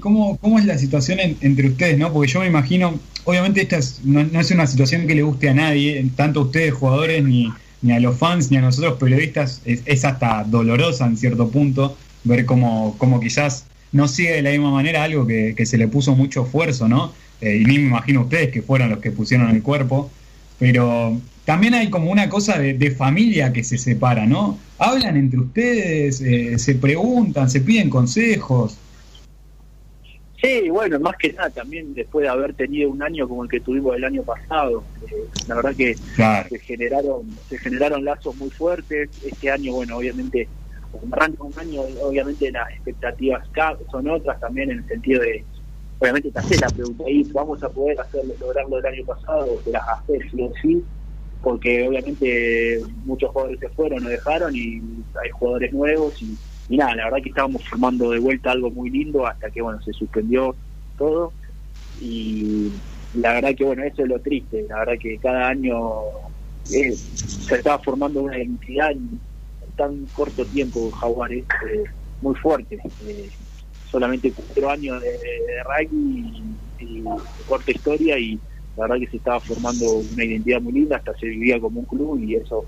¿cómo, 0.00 0.38
¿cómo 0.38 0.58
es 0.58 0.64
la 0.64 0.78
situación 0.78 1.18
entre 1.40 1.68
ustedes? 1.68 1.98
no 1.98 2.12
Porque 2.12 2.30
yo 2.32 2.40
me 2.40 2.46
imagino, 2.46 2.98
obviamente 3.24 3.62
esta 3.62 3.78
no, 4.04 4.20
es 4.20 4.50
una 4.50 4.66
situación 4.66 5.06
que 5.06 5.14
le 5.14 5.22
guste 5.22 5.48
a 5.48 5.54
nadie, 5.54 6.04
tanto 6.14 6.40
a 6.40 6.42
ustedes 6.44 6.74
jugadores 6.74 7.24
ni, 7.24 7.52
ni 7.82 7.92
a 7.92 8.00
los 8.00 8.16
fans, 8.16 8.50
ni 8.50 8.56
a 8.56 8.60
nosotros 8.60 8.98
periodistas, 8.98 9.62
es, 9.64 10.04
hasta 10.04 10.44
dolorosa 10.44 11.06
en 11.06 11.16
cierto 11.16 11.48
punto 11.48 11.96
ver 12.24 12.44
cómo, 12.44 12.96
cómo, 12.98 13.20
quizás 13.20 13.66
no 13.92 14.08
sigue 14.08 14.32
de 14.32 14.42
la 14.42 14.50
misma 14.50 14.70
manera 14.70 15.04
algo 15.04 15.26
que, 15.26 15.54
se 15.64 15.78
le 15.78 15.88
puso 15.88 16.14
mucho 16.14 16.44
esfuerzo, 16.44 16.88
¿no? 16.88 17.12
Eh, 17.40 17.60
y 17.62 17.64
ni 17.64 17.78
me 17.78 17.88
imagino 17.88 18.22
ustedes 18.22 18.50
que 18.50 18.62
fueron 18.62 18.90
los 18.90 18.98
que 19.00 19.10
pusieron 19.10 19.50
el 19.50 19.62
cuerpo, 19.62 20.10
pero 20.58 21.20
también 21.44 21.74
hay 21.74 21.90
como 21.90 22.10
una 22.10 22.28
cosa 22.28 22.58
de, 22.58 22.90
familia 22.90 23.52
que 23.52 23.62
se 23.62 23.78
separa, 23.78 24.26
¿no? 24.26 24.58
Hablan 24.78 25.16
entre 25.16 25.38
ustedes, 25.38 26.20
eh, 26.20 26.58
se 26.58 26.74
preguntan, 26.74 27.48
se 27.48 27.60
piden 27.60 27.88
consejos. 27.88 28.78
Sí, 30.42 30.68
bueno, 30.68 31.00
más 31.00 31.16
que 31.16 31.32
nada 31.32 31.48
también 31.50 31.94
después 31.94 32.24
de 32.24 32.28
haber 32.28 32.54
tenido 32.54 32.90
un 32.90 33.02
año 33.02 33.26
como 33.26 33.44
el 33.44 33.48
que 33.48 33.60
tuvimos 33.60 33.96
el 33.96 34.04
año 34.04 34.22
pasado, 34.22 34.84
eh, 35.10 35.24
la 35.48 35.54
verdad 35.54 35.74
que 35.74 35.94
se 35.94 36.58
generaron 36.58 37.26
se 37.48 37.58
generaron 37.58 38.04
lazos 38.04 38.36
muy 38.36 38.50
fuertes. 38.50 39.08
Este 39.24 39.50
año, 39.50 39.72
bueno, 39.72 39.96
obviamente 39.96 40.46
arranca 41.10 41.42
un 41.42 41.58
año, 41.58 41.82
obviamente 42.02 42.50
las 42.50 42.70
expectativas 42.70 43.46
son 43.90 44.08
otras 44.08 44.38
también 44.40 44.70
en 44.70 44.78
el 44.78 44.88
sentido 44.88 45.22
de, 45.22 45.44
obviamente 45.98 46.30
te 46.30 46.38
haces 46.38 46.60
la 46.60 46.68
pregunta 46.68 47.04
ahí, 47.06 47.22
vamos 47.32 47.62
a 47.62 47.68
poder 47.68 48.00
hacerlo, 48.00 48.34
lograrlo 48.40 48.78
el 48.78 48.86
año 48.86 49.04
pasado, 49.04 49.46
te 49.64 49.70
las 49.70 49.82
haces 49.88 50.22
sí 50.30 50.50
sí, 50.62 50.84
porque 51.42 51.86
obviamente 51.86 52.80
muchos 53.04 53.30
jugadores 53.30 53.60
se 53.60 53.68
fueron 53.70 54.04
o 54.06 54.08
dejaron 54.08 54.54
y 54.54 54.80
hay 55.22 55.30
jugadores 55.32 55.72
nuevos 55.72 56.20
y 56.22 56.36
y 56.68 56.76
nada, 56.76 56.94
la 56.96 57.04
verdad 57.04 57.22
que 57.22 57.28
estábamos 57.28 57.66
formando 57.68 58.10
de 58.10 58.18
vuelta 58.18 58.50
algo 58.50 58.70
muy 58.70 58.90
lindo 58.90 59.26
hasta 59.26 59.50
que 59.50 59.62
bueno 59.62 59.80
se 59.82 59.92
suspendió 59.92 60.54
todo. 60.98 61.32
Y 62.00 62.72
la 63.14 63.34
verdad 63.34 63.54
que 63.54 63.64
bueno 63.64 63.82
eso 63.84 64.02
es 64.02 64.08
lo 64.08 64.20
triste, 64.20 64.66
la 64.68 64.80
verdad 64.80 64.98
que 65.00 65.18
cada 65.18 65.48
año 65.48 65.78
eh, 66.72 66.92
se 66.92 67.54
estaba 67.54 67.78
formando 67.78 68.22
una 68.22 68.36
identidad 68.36 68.90
en, 68.90 69.20
tan 69.76 70.06
corto 70.06 70.44
tiempo 70.44 70.90
Jaguares 70.90 71.44
eh, 71.70 71.84
muy 72.20 72.34
fuerte, 72.34 72.78
eh, 73.06 73.30
solamente 73.90 74.32
cuatro 74.32 74.70
años 74.70 75.00
de, 75.00 75.18
rugby 75.64 76.56
y, 76.80 76.84
y 76.84 77.04
corta 77.46 77.70
historia 77.70 78.18
y 78.18 78.38
la 78.76 78.82
verdad 78.82 78.98
que 78.98 79.10
se 79.10 79.16
estaba 79.18 79.40
formando 79.40 79.86
una 80.12 80.24
identidad 80.24 80.60
muy 80.60 80.72
linda, 80.72 80.96
hasta 80.96 81.16
se 81.16 81.26
vivía 81.26 81.60
como 81.60 81.80
un 81.80 81.86
club 81.86 82.18
y 82.20 82.34
eso 82.34 82.66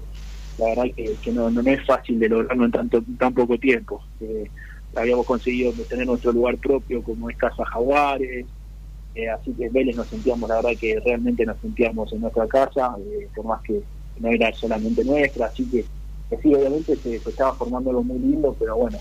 la 0.58 0.66
verdad 0.70 0.84
que, 1.22 1.32
no, 1.32 1.50
no, 1.50 1.60
es 1.70 1.86
fácil 1.86 2.18
de 2.18 2.28
lograrlo 2.28 2.64
en 2.64 2.72
tanto 2.72 3.02
tan 3.18 3.32
poco 3.32 3.58
tiempo. 3.58 4.02
Eh, 4.20 4.50
habíamos 4.94 5.24
conseguido 5.24 5.72
tener 5.86 6.06
nuestro 6.06 6.32
lugar 6.32 6.58
propio 6.58 7.02
como 7.02 7.30
es 7.30 7.36
Casa 7.36 7.64
Jaguares, 7.64 8.46
eh, 9.14 9.28
así 9.28 9.54
que 9.54 9.68
Vélez 9.70 9.94
nos 9.94 10.08
sentíamos, 10.08 10.48
la 10.48 10.56
verdad 10.56 10.72
que 10.78 10.98
realmente 11.04 11.46
nos 11.46 11.60
sentíamos 11.60 12.12
en 12.12 12.20
nuestra 12.22 12.48
casa, 12.48 12.96
eh, 12.98 13.28
por 13.34 13.46
más 13.46 13.62
que 13.62 13.84
no 14.16 14.28
era 14.30 14.52
solamente 14.52 15.04
nuestra, 15.04 15.46
así 15.46 15.68
que, 15.70 15.86
sí, 16.42 16.52
obviamente 16.54 16.96
se, 17.02 17.16
estaba 17.16 17.56
formando 17.56 17.90
algo 17.90 18.02
muy 18.02 18.18
lindo, 18.18 18.56
pero 18.58 18.76
bueno, 18.76 18.98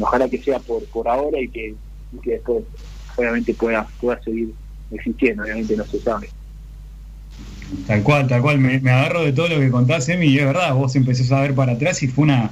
ojalá 0.00 0.28
que 0.28 0.40
sea 0.42 0.60
por, 0.60 0.88
por 0.88 1.08
ahora 1.08 1.40
y 1.40 1.50
que, 1.50 1.76
y 2.12 2.20
que 2.20 2.32
después 2.32 2.64
obviamente 3.16 3.54
pueda, 3.54 3.88
pueda 4.00 4.20
seguir 4.22 4.54
existiendo, 4.90 5.42
obviamente 5.42 5.76
no 5.76 5.84
se 5.86 6.00
sabe. 6.00 6.30
Tal 7.86 8.02
cual, 8.02 8.26
tal 8.26 8.42
cual. 8.42 8.58
Me, 8.58 8.76
agarro 8.90 9.24
de 9.24 9.32
todo 9.32 9.48
lo 9.48 9.60
que 9.60 9.70
contás, 9.70 10.08
Emi, 10.08 10.26
y 10.26 10.38
es 10.38 10.46
verdad, 10.46 10.74
vos 10.74 10.96
empezás 10.96 11.30
a 11.32 11.40
ver 11.40 11.54
para 11.54 11.72
atrás 11.72 12.02
y 12.02 12.08
fue 12.08 12.24
una 12.24 12.50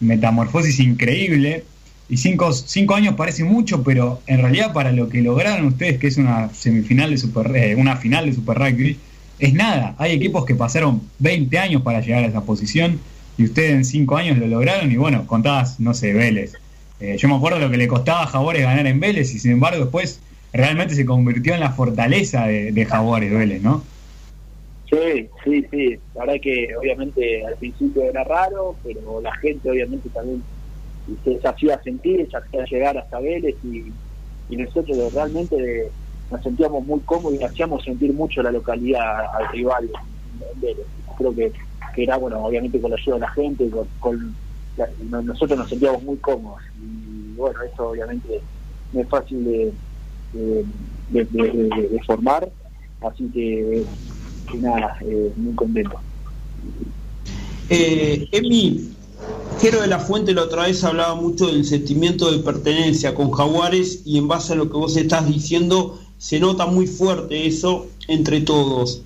metamorfosis 0.00 0.80
increíble. 0.80 1.64
Y 2.08 2.18
cinco, 2.18 2.52
cinco 2.52 2.94
años 2.94 3.14
parece 3.16 3.42
mucho, 3.42 3.82
pero 3.82 4.22
en 4.26 4.40
realidad 4.40 4.72
para 4.72 4.92
lo 4.92 5.08
que 5.08 5.22
lograron 5.22 5.66
ustedes, 5.66 5.98
que 5.98 6.06
es 6.06 6.16
una 6.18 6.50
semifinal 6.54 7.10
de 7.10 7.18
Super, 7.18 7.56
eh, 7.56 7.74
una 7.74 7.96
final 7.96 8.26
de 8.26 8.32
Super 8.32 8.58
Rugby, 8.58 8.96
es 9.38 9.54
nada. 9.54 9.94
Hay 9.98 10.12
equipos 10.12 10.44
que 10.44 10.54
pasaron 10.54 11.02
20 11.18 11.58
años 11.58 11.82
para 11.82 12.00
llegar 12.00 12.22
a 12.22 12.28
esa 12.28 12.42
posición 12.42 13.00
y 13.36 13.44
ustedes 13.44 13.72
en 13.72 13.84
cinco 13.84 14.16
años 14.16 14.38
lo 14.38 14.46
lograron 14.46 14.90
y 14.90 14.96
bueno, 14.96 15.26
contabas, 15.26 15.80
no 15.80 15.94
sé, 15.94 16.12
Vélez. 16.12 16.52
Eh, 17.00 17.16
yo 17.18 17.28
me 17.28 17.34
acuerdo 17.34 17.58
lo 17.58 17.70
que 17.70 17.76
le 17.76 17.88
costaba 17.88 18.22
a 18.22 18.52
ganar 18.52 18.86
en 18.86 19.00
Vélez 19.00 19.34
y 19.34 19.38
sin 19.38 19.52
embargo 19.52 19.80
después 19.80 20.20
realmente 20.52 20.94
se 20.94 21.04
convirtió 21.04 21.54
en 21.54 21.60
la 21.60 21.72
fortaleza 21.72 22.46
de, 22.46 22.72
de 22.72 22.86
Jaguares 22.86 23.32
Vélez, 23.32 23.62
¿no? 23.62 23.82
Sí, 24.90 25.28
sí, 25.44 25.66
sí. 25.70 25.98
La 26.14 26.24
verdad 26.24 26.40
que 26.40 26.76
obviamente 26.76 27.44
al 27.44 27.56
principio 27.56 28.04
era 28.04 28.22
raro, 28.24 28.76
pero 28.84 29.20
la 29.20 29.34
gente 29.36 29.70
obviamente 29.70 30.08
también 30.10 30.42
se 31.24 31.40
hacía 31.46 31.80
sentir, 31.82 32.28
se 32.30 32.36
hacía 32.36 32.64
llegar 32.64 32.98
hasta 32.98 33.20
Vélez 33.20 33.56
y, 33.64 33.92
nosotros 34.48 35.12
realmente 35.12 35.90
nos 36.30 36.40
sentíamos 36.40 36.86
muy 36.86 37.00
cómodos 37.00 37.40
y 37.40 37.42
hacíamos 37.42 37.82
sentir 37.82 38.12
mucho 38.12 38.42
la 38.42 38.52
localidad 38.52 39.26
al 39.34 39.48
rival 39.48 39.90
Vélez. 40.56 40.86
Creo 41.18 41.34
que, 41.34 41.52
era, 41.96 42.16
bueno, 42.16 42.44
obviamente 42.44 42.80
con 42.80 42.90
la 42.90 42.96
ayuda 42.96 43.16
de 43.16 43.20
la 43.22 43.30
gente, 43.30 43.70
con, 43.98 44.36
nosotros 45.24 45.58
nos 45.58 45.68
sentíamos 45.68 46.02
muy 46.04 46.16
cómodos 46.18 46.60
y 46.80 47.34
bueno, 47.34 47.60
eso 47.62 47.88
obviamente 47.88 48.40
no 48.92 49.00
es 49.00 49.08
fácil 49.08 49.72
de, 50.32 50.64
de 51.10 52.00
formar, 52.06 52.48
así 53.00 53.28
que 53.32 53.84
y 54.52 54.56
nada, 54.58 54.98
eh, 55.02 55.32
muy 55.36 55.54
contento. 55.54 55.98
Eh, 57.68 58.28
Emi, 58.32 58.92
Jero 59.60 59.80
de 59.80 59.86
la 59.86 59.98
Fuente 59.98 60.34
la 60.34 60.42
otra 60.42 60.64
vez 60.64 60.84
hablaba 60.84 61.14
mucho 61.14 61.46
del 61.46 61.64
sentimiento 61.64 62.30
de 62.30 62.38
pertenencia 62.38 63.14
con 63.14 63.30
Jaguares 63.30 64.02
y 64.04 64.18
en 64.18 64.28
base 64.28 64.52
a 64.52 64.56
lo 64.56 64.70
que 64.70 64.76
vos 64.76 64.96
estás 64.96 65.26
diciendo 65.26 65.98
se 66.18 66.38
nota 66.40 66.66
muy 66.66 66.86
fuerte 66.86 67.46
eso 67.46 67.86
entre 68.08 68.40
todos. 68.40 69.02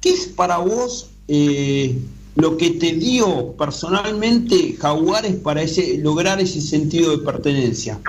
¿Qué 0.00 0.10
es 0.10 0.26
para 0.26 0.58
vos 0.58 1.10
eh, 1.28 1.98
lo 2.36 2.56
que 2.56 2.70
te 2.70 2.92
dio 2.92 3.52
personalmente 3.52 4.74
Jaguares 4.78 5.36
para 5.36 5.62
ese, 5.62 5.98
lograr 5.98 6.40
ese 6.40 6.60
sentido 6.60 7.16
de 7.16 7.18
pertenencia? 7.18 8.00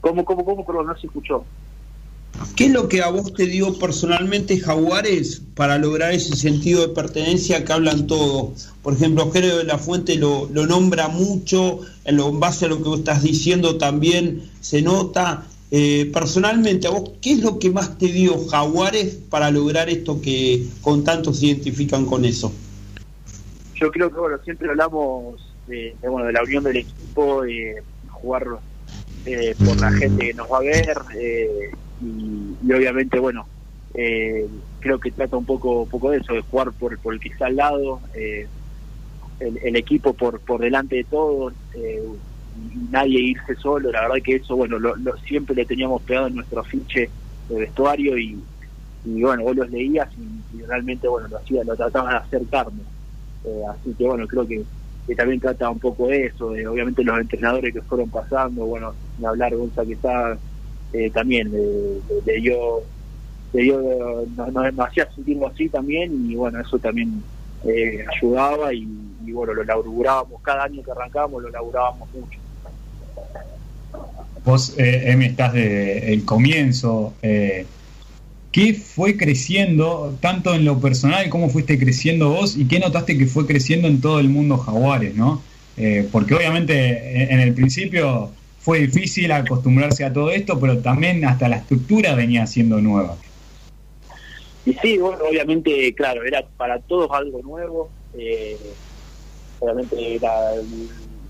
¿Cómo, 0.00 0.24
cómo, 0.24 0.44
cómo? 0.44 0.66
Pero 0.66 0.82
no 0.82 0.96
se 0.96 1.06
escuchó. 1.06 1.44
¿Qué 2.56 2.66
es 2.66 2.72
lo 2.72 2.88
que 2.88 3.02
a 3.02 3.08
vos 3.08 3.32
te 3.34 3.46
dio 3.46 3.78
personalmente 3.78 4.58
Jaguares 4.58 5.42
para 5.54 5.78
lograr 5.78 6.12
ese 6.12 6.36
sentido 6.36 6.86
de 6.86 6.94
pertenencia 6.94 7.64
que 7.64 7.72
hablan 7.72 8.06
todos? 8.06 8.72
Por 8.82 8.94
ejemplo, 8.94 9.30
Jero 9.30 9.58
de 9.58 9.64
la 9.64 9.78
Fuente 9.78 10.16
lo, 10.16 10.48
nombra 10.48 11.08
mucho, 11.08 11.80
en, 12.04 12.16
lo, 12.16 12.32
base 12.32 12.66
a 12.66 12.68
lo 12.68 12.78
que 12.78 12.88
vos 12.88 12.98
estás 13.00 13.22
diciendo 13.22 13.78
también 13.78 14.50
se 14.60 14.82
nota. 14.82 15.46
Eh, 15.70 16.10
personalmente, 16.12 16.86
¿a 16.86 16.90
vos 16.90 17.12
qué 17.22 17.32
es 17.32 17.40
lo 17.40 17.58
que 17.58 17.70
más 17.70 17.96
te 17.96 18.06
dio 18.06 18.46
Jaguares 18.46 19.18
para 19.30 19.50
lograr 19.50 19.88
esto 19.88 20.20
que 20.20 20.66
con 20.82 21.04
tantos 21.04 21.38
se 21.38 21.46
identifican 21.46 22.04
con 22.04 22.24
eso? 22.24 22.52
Yo 23.76 23.90
creo 23.90 24.10
que 24.10 24.20
bueno, 24.20 24.38
siempre 24.44 24.68
hablamos 24.68 25.40
de, 25.66 25.94
bueno, 26.02 26.26
de 26.26 26.32
la 26.32 26.42
unión 26.42 26.64
del 26.64 26.76
equipo, 26.78 27.42
de 27.42 27.82
jugar 28.10 28.46
eh, 29.24 29.54
por 29.64 29.80
la 29.80 29.90
gente 29.92 30.26
que 30.26 30.34
nos 30.34 30.50
va 30.50 30.58
a 30.58 30.60
ver. 30.60 30.98
Eh, 31.18 31.70
y, 32.02 32.72
obviamente, 32.72 33.18
bueno, 33.18 33.46
eh, 33.94 34.48
creo 34.80 34.98
que 34.98 35.12
trata 35.12 35.36
un 35.36 35.44
poco, 35.44 35.86
poco 35.86 36.10
de 36.10 36.18
eso, 36.18 36.32
de 36.34 36.40
jugar 36.40 36.72
por, 36.72 36.98
por 36.98 37.14
el 37.14 37.20
que 37.20 37.28
está 37.28 37.46
al 37.46 37.56
lado, 37.56 38.00
eh, 38.14 38.46
el, 39.38 39.76
equipo 39.76 40.12
por, 40.12 40.40
por 40.40 40.60
delante 40.60 40.96
de 40.96 41.04
todos, 41.04 41.52
eh, 41.74 42.02
y 42.54 42.90
nadie 42.90 43.20
irse 43.20 43.54
solo, 43.56 43.90
la 43.90 44.02
verdad 44.02 44.22
que 44.22 44.36
eso, 44.36 44.56
bueno, 44.56 44.78
lo, 44.78 44.94
siempre 45.26 45.54
le 45.54 45.64
teníamos 45.64 46.02
pegado 46.02 46.26
en 46.26 46.36
nuestro 46.36 46.60
afiche 46.60 47.10
de 47.48 47.60
vestuario 47.60 48.18
y, 48.18 48.38
bueno, 49.04 49.44
vos 49.44 49.56
los 49.56 49.70
leías 49.70 50.08
y, 50.16 50.62
realmente, 50.62 51.08
bueno, 51.08 51.28
lo 51.28 51.38
hacía, 51.38 51.64
lo 51.64 51.76
trataba 51.76 52.10
de 52.10 52.16
acercarme. 52.18 52.82
así 53.70 53.94
que 53.94 54.04
bueno, 54.04 54.26
creo 54.26 54.46
que, 54.46 54.64
también 55.16 55.40
trata 55.40 55.68
un 55.68 55.78
poco 55.78 56.06
de 56.06 56.26
eso, 56.26 56.50
de, 56.50 56.66
obviamente 56.66 57.04
los 57.04 57.18
entrenadores 57.18 57.74
que 57.74 57.82
fueron 57.82 58.08
pasando, 58.08 58.64
bueno, 58.64 58.94
hablar 59.24 59.54
Gonza 59.54 59.84
que 59.84 59.96
eh, 60.92 61.10
también 61.10 61.50
le, 61.50 62.40
dio, 62.40 62.82
nos, 64.36 64.78
hacía 64.86 65.08
sentirnos 65.14 65.52
así 65.52 65.68
también 65.68 66.30
y 66.30 66.34
bueno, 66.34 66.60
eso 66.60 66.78
también 66.78 67.22
eh, 67.64 68.04
ayudaba 68.16 68.74
y, 68.74 68.86
bueno, 69.32 69.54
lo 69.54 69.64
laburábamos, 69.64 70.42
cada 70.42 70.64
año 70.64 70.82
que 70.82 70.90
arrancábamos 70.90 71.42
lo 71.42 71.50
laburábamos 71.50 72.08
mucho. 72.12 72.38
Vos, 74.44 74.74
eh, 74.78 75.10
Emi, 75.12 75.26
estás 75.26 75.52
de 75.52 76.12
el 76.12 76.24
comienzo. 76.24 77.14
Eh, 77.22 77.66
¿Qué 78.50 78.74
fue 78.74 79.16
creciendo 79.16 80.16
tanto 80.20 80.54
en 80.54 80.64
lo 80.64 80.80
personal, 80.80 81.30
cómo 81.30 81.48
fuiste 81.48 81.78
creciendo 81.78 82.30
vos 82.30 82.56
y 82.56 82.66
qué 82.66 82.80
notaste 82.80 83.16
que 83.16 83.26
fue 83.26 83.46
creciendo 83.46 83.88
en 83.88 84.00
todo 84.00 84.20
el 84.20 84.28
mundo 84.28 84.58
Jaguares, 84.58 85.14
¿no? 85.14 85.42
porque 86.12 86.34
obviamente 86.34 87.32
en 87.32 87.40
el 87.40 87.54
principio 87.54 88.30
fue 88.62 88.80
difícil 88.80 89.32
acostumbrarse 89.32 90.04
a 90.04 90.12
todo 90.12 90.30
esto, 90.30 90.58
pero 90.58 90.78
también 90.78 91.24
hasta 91.24 91.48
la 91.48 91.56
estructura 91.56 92.14
venía 92.14 92.46
siendo 92.46 92.80
nueva. 92.80 93.16
Y 94.64 94.74
sí, 94.74 94.98
bueno, 94.98 95.18
obviamente, 95.28 95.92
claro, 95.94 96.24
era 96.24 96.46
para 96.56 96.78
todos 96.78 97.10
algo 97.10 97.42
nuevo, 97.42 97.90
eh, 98.16 98.56
obviamente 99.58 100.14
era 100.14 100.54
el 100.54 100.88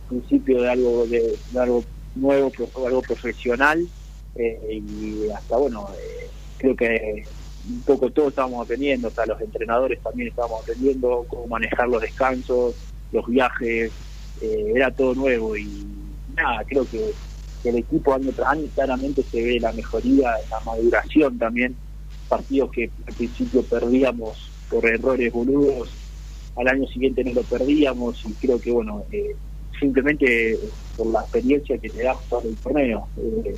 principio 0.09 0.61
de 0.61 0.71
algo 0.71 1.07
de, 1.07 1.35
algo 1.59 1.83
nuevo, 2.15 2.53
algo 2.85 3.01
profesional, 3.01 3.87
eh, 4.35 4.83
y 4.83 5.31
hasta 5.31 5.57
bueno, 5.57 5.89
eh, 5.99 6.29
creo 6.59 6.77
que 6.77 7.25
un 7.67 7.81
poco 7.83 8.11
todos 8.11 8.29
estábamos 8.29 8.65
aprendiendo, 8.65 9.11
sea, 9.11 9.25
los 9.25 9.41
entrenadores 9.41 10.01
también 10.03 10.29
estábamos 10.29 10.63
aprendiendo 10.63 11.25
cómo 11.29 11.47
manejar 11.47 11.89
los 11.89 12.03
descansos, 12.03 12.75
los 13.11 13.27
viajes, 13.27 13.91
eh, 14.43 14.73
era 14.75 14.91
todo 14.91 15.15
nuevo 15.15 15.57
y 15.57 15.65
nada, 16.35 16.65
creo 16.65 16.85
que, 16.85 17.13
el 17.65 17.77
equipo 17.77 18.13
año 18.13 18.33
tras 18.35 18.49
año 18.49 18.67
claramente 18.75 19.23
se 19.23 19.41
ve 19.41 19.61
la 19.61 19.73
mejoría, 19.73 20.33
la 20.51 20.61
maduración 20.67 21.39
también, 21.39 21.77
partidos 22.29 22.73
que 22.73 22.91
al 23.07 23.15
principio 23.15 23.63
perdíamos 23.63 24.51
por 24.69 24.85
errores 24.85 25.33
boludos, 25.33 25.89
al 26.57 26.69
año 26.69 26.87
siguiente 26.89 27.23
no 27.23 27.35
lo 27.35 27.43
perdíamos 27.43 28.21
y 28.25 28.33
creo 28.33 28.61
que 28.61 28.73
bueno, 28.73 29.05
eh, 29.13 29.37
simplemente 29.79 30.59
por 30.97 31.07
la 31.09 31.21
experiencia 31.21 31.79
que 31.79 31.89
te 31.89 32.03
da 32.03 32.17
todo 32.29 32.43
el 32.43 32.57
torneo. 32.57 33.07
Eh, 33.17 33.57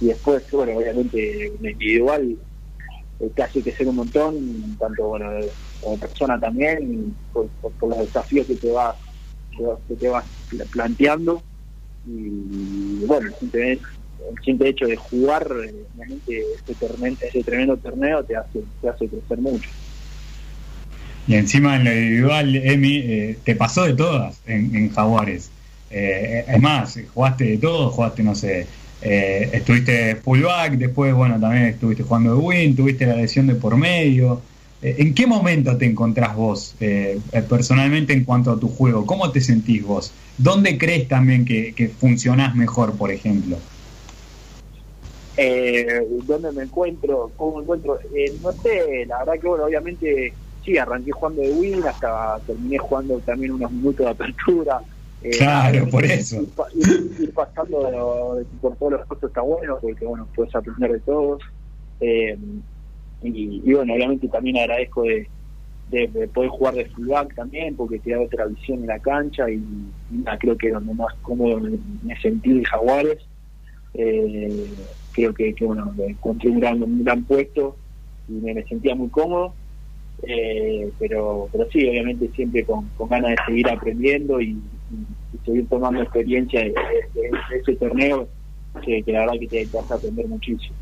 y 0.00 0.06
después, 0.06 0.44
bueno, 0.52 0.78
obviamente 0.78 1.46
en 1.46 1.70
individual 1.70 2.36
eh, 3.20 3.30
te 3.34 3.42
hace 3.42 3.62
que 3.62 3.72
ser 3.72 3.88
un 3.88 3.96
montón, 3.96 4.76
tanto 4.78 5.08
bueno, 5.08 5.28
como 5.80 5.98
persona 5.98 6.38
también, 6.38 7.16
por, 7.32 7.48
los 7.82 7.98
desafíos 7.98 8.46
que 8.46 8.54
te 8.54 8.70
vas 8.70 8.96
que 9.86 9.94
te 9.94 10.08
vas 10.08 10.24
planteando 10.70 11.42
y 12.06 13.04
bueno 13.06 13.30
el 13.42 13.78
simple, 14.44 14.68
hecho 14.68 14.86
de 14.86 14.96
jugar 14.96 15.46
realmente 15.48 16.42
ese, 16.54 16.74
tremendo, 16.74 17.20
ese 17.22 17.42
tremendo 17.42 17.76
torneo 17.76 18.24
te 18.24 18.36
hace 18.36 18.60
te 18.80 18.88
hace 18.88 19.08
crecer 19.08 19.38
mucho 19.38 19.68
y 21.26 21.34
encima 21.34 21.76
en 21.76 21.84
lo 21.84 21.92
individual 21.92 22.56
Emi 22.56 22.96
eh, 22.98 23.38
te 23.44 23.54
pasó 23.54 23.84
de 23.84 23.94
todas 23.94 24.40
en, 24.46 24.90
Jaguares 24.90 25.50
eh, 25.90 26.44
es 26.48 26.60
más 26.60 26.98
jugaste 27.14 27.44
de 27.44 27.58
todo 27.58 27.90
jugaste 27.90 28.22
no 28.22 28.34
sé 28.34 28.66
eh, 29.02 29.50
estuviste 29.52 30.16
fullback 30.16 30.72
después 30.72 31.14
bueno 31.14 31.38
también 31.40 31.64
estuviste 31.64 32.02
jugando 32.02 32.34
de 32.34 32.40
win 32.40 32.76
tuviste 32.76 33.06
la 33.06 33.16
lesión 33.16 33.46
de 33.46 33.54
por 33.54 33.76
medio 33.76 34.42
eh, 34.82 34.96
¿En 34.98 35.14
qué 35.14 35.26
momento 35.26 35.76
te 35.76 35.84
encontrás 35.84 36.34
vos 36.34 36.74
eh, 36.80 37.18
eh, 37.32 37.42
personalmente 37.42 38.12
en 38.12 38.24
cuanto 38.24 38.50
a 38.52 38.58
tu 38.58 38.68
juego? 38.68 39.04
¿Cómo 39.06 39.30
te 39.30 39.40
sentís 39.40 39.82
vos? 39.84 40.12
¿Dónde 40.42 40.78
crees 40.78 41.06
también 41.06 41.44
que, 41.44 41.92
funcionás 41.98 42.54
mejor, 42.54 42.96
por 42.96 43.10
ejemplo? 43.10 43.58
¿Dónde 45.36 46.52
me 46.52 46.62
encuentro? 46.62 47.30
¿Cómo 47.36 47.56
me 47.56 47.62
encuentro? 47.62 47.98
no 48.42 48.52
sé, 48.52 49.04
la 49.06 49.18
verdad 49.18 49.34
que 49.34 49.46
bueno, 49.46 49.64
obviamente 49.64 50.32
sí, 50.64 50.78
arranqué 50.78 51.12
jugando 51.12 51.42
de 51.42 51.52
win 51.52 51.84
hasta 51.86 52.38
terminé 52.46 52.78
jugando 52.78 53.18
también 53.18 53.52
unos 53.52 53.70
minutos 53.70 54.06
de 54.06 54.10
apertura. 54.12 54.80
claro, 55.38 55.86
por 55.88 56.04
eso. 56.06 56.42
Ir, 57.20 57.32
pasando 57.34 58.42
por 58.62 58.76
todos 58.76 58.92
los 58.92 59.06
puestos 59.06 59.28
está 59.28 59.42
bueno, 59.42 59.78
porque 59.78 60.06
bueno, 60.06 60.26
puedes 60.34 60.54
aprender 60.54 60.92
de 60.92 61.00
todos. 61.00 61.42
Y, 63.22 63.72
bueno, 63.74 63.92
obviamente 63.92 64.26
también 64.28 64.56
agradezco 64.56 65.02
de, 65.02 65.28
poder 66.32 66.50
jugar 66.50 66.74
de 66.74 66.86
fullback 66.86 67.34
también, 67.34 67.74
porque 67.76 67.98
te 67.98 68.12
da 68.12 68.20
otra 68.20 68.46
visión 68.46 68.80
en 68.80 68.86
la 68.86 68.98
cancha 68.98 69.50
y, 69.50 69.62
creo 70.38 70.56
que 70.56 70.70
donde 70.70 70.94
más 70.94 71.12
cómodo 71.22 71.60
me, 72.02 72.20
sentí 72.20 72.50
en 72.50 72.64
Jaguares. 72.64 73.18
Eh, 73.94 74.66
creo 75.12 75.34
que, 75.34 75.54
bueno, 75.60 75.92
encontré 75.98 76.50
un 76.50 76.60
gran, 76.60 77.24
puesto 77.24 77.76
y 78.28 78.32
me, 78.32 78.62
sentía 78.64 78.94
muy 78.94 79.08
cómodo. 79.08 79.54
Eh, 80.22 80.90
pero 80.98 81.48
pero 81.50 81.66
sí, 81.70 81.88
obviamente 81.88 82.28
siempre 82.34 82.62
con, 82.64 82.90
ganas 83.08 83.30
de 83.30 83.36
seguir 83.46 83.68
aprendiendo 83.70 84.40
y, 84.40 84.56
seguir 85.44 85.66
tomando 85.68 86.02
experiencia 86.02 86.60
de, 86.60 86.74
ese 87.58 87.76
torneo, 87.76 88.28
que, 88.84 89.02
la 89.06 89.20
verdad 89.20 89.40
que 89.40 89.46
te, 89.46 89.66
te 89.66 89.78
a 89.78 89.80
aprender 89.80 90.26
muchísimo. 90.28 90.76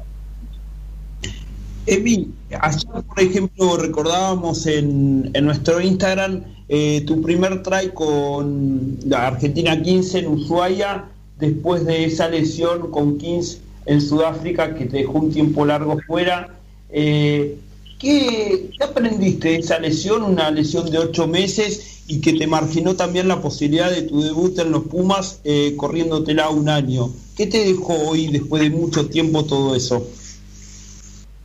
Emi, 1.88 2.28
ayer, 2.60 3.02
por 3.02 3.20
ejemplo, 3.20 3.76
recordábamos 3.78 4.66
en, 4.66 5.32
nuestro 5.32 5.80
Instagram 5.80 6.44
eh, 6.68 7.02
tu 7.06 7.22
primer 7.22 7.62
try 7.62 7.88
con 7.94 8.98
la 9.06 9.28
Argentina 9.28 9.80
15 9.80 10.18
en 10.18 10.26
Ushuaia, 10.26 11.06
después 11.38 11.86
de 11.86 12.04
esa 12.04 12.28
lesión 12.28 12.90
con 12.90 13.16
15 13.16 13.58
en 13.86 14.02
Sudáfrica 14.02 14.74
que 14.74 14.84
te 14.84 14.98
dejó 14.98 15.18
un 15.18 15.32
tiempo 15.32 15.64
largo 15.64 15.98
fuera. 16.06 16.54
Eh, 16.90 17.56
¿qué, 17.98 18.70
aprendiste 18.80 19.48
de 19.48 19.56
esa 19.56 19.78
lesión? 19.78 20.22
Una 20.22 20.50
lesión 20.50 20.90
de 20.90 20.98
ocho 20.98 21.26
meses 21.26 22.02
y 22.06 22.20
que 22.20 22.34
te 22.34 22.46
marginó 22.46 22.96
también 22.96 23.28
la 23.28 23.40
posibilidad 23.40 23.90
de 23.90 24.02
tu 24.02 24.20
debut 24.20 24.58
en 24.58 24.72
los 24.72 24.84
Pumas 24.84 25.40
eh, 25.44 25.74
corriéndotela 25.76 26.50
un 26.50 26.68
año. 26.68 27.10
¿Qué 27.34 27.46
te 27.46 27.64
dejó 27.64 27.94
hoy, 27.94 28.28
después 28.28 28.62
de 28.62 28.68
mucho 28.68 29.06
tiempo, 29.06 29.44
todo 29.44 29.74
eso? 29.74 30.06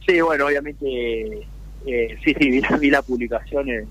Sí, 0.06 0.20
bueno, 0.22 0.48
obviamente, 0.48 1.48
eh, 1.86 2.18
sí, 2.24 2.36
sí, 2.38 2.62
vi, 2.80 2.89
la 2.89 3.02
publicación, 3.02 3.70
eh, 3.70 3.86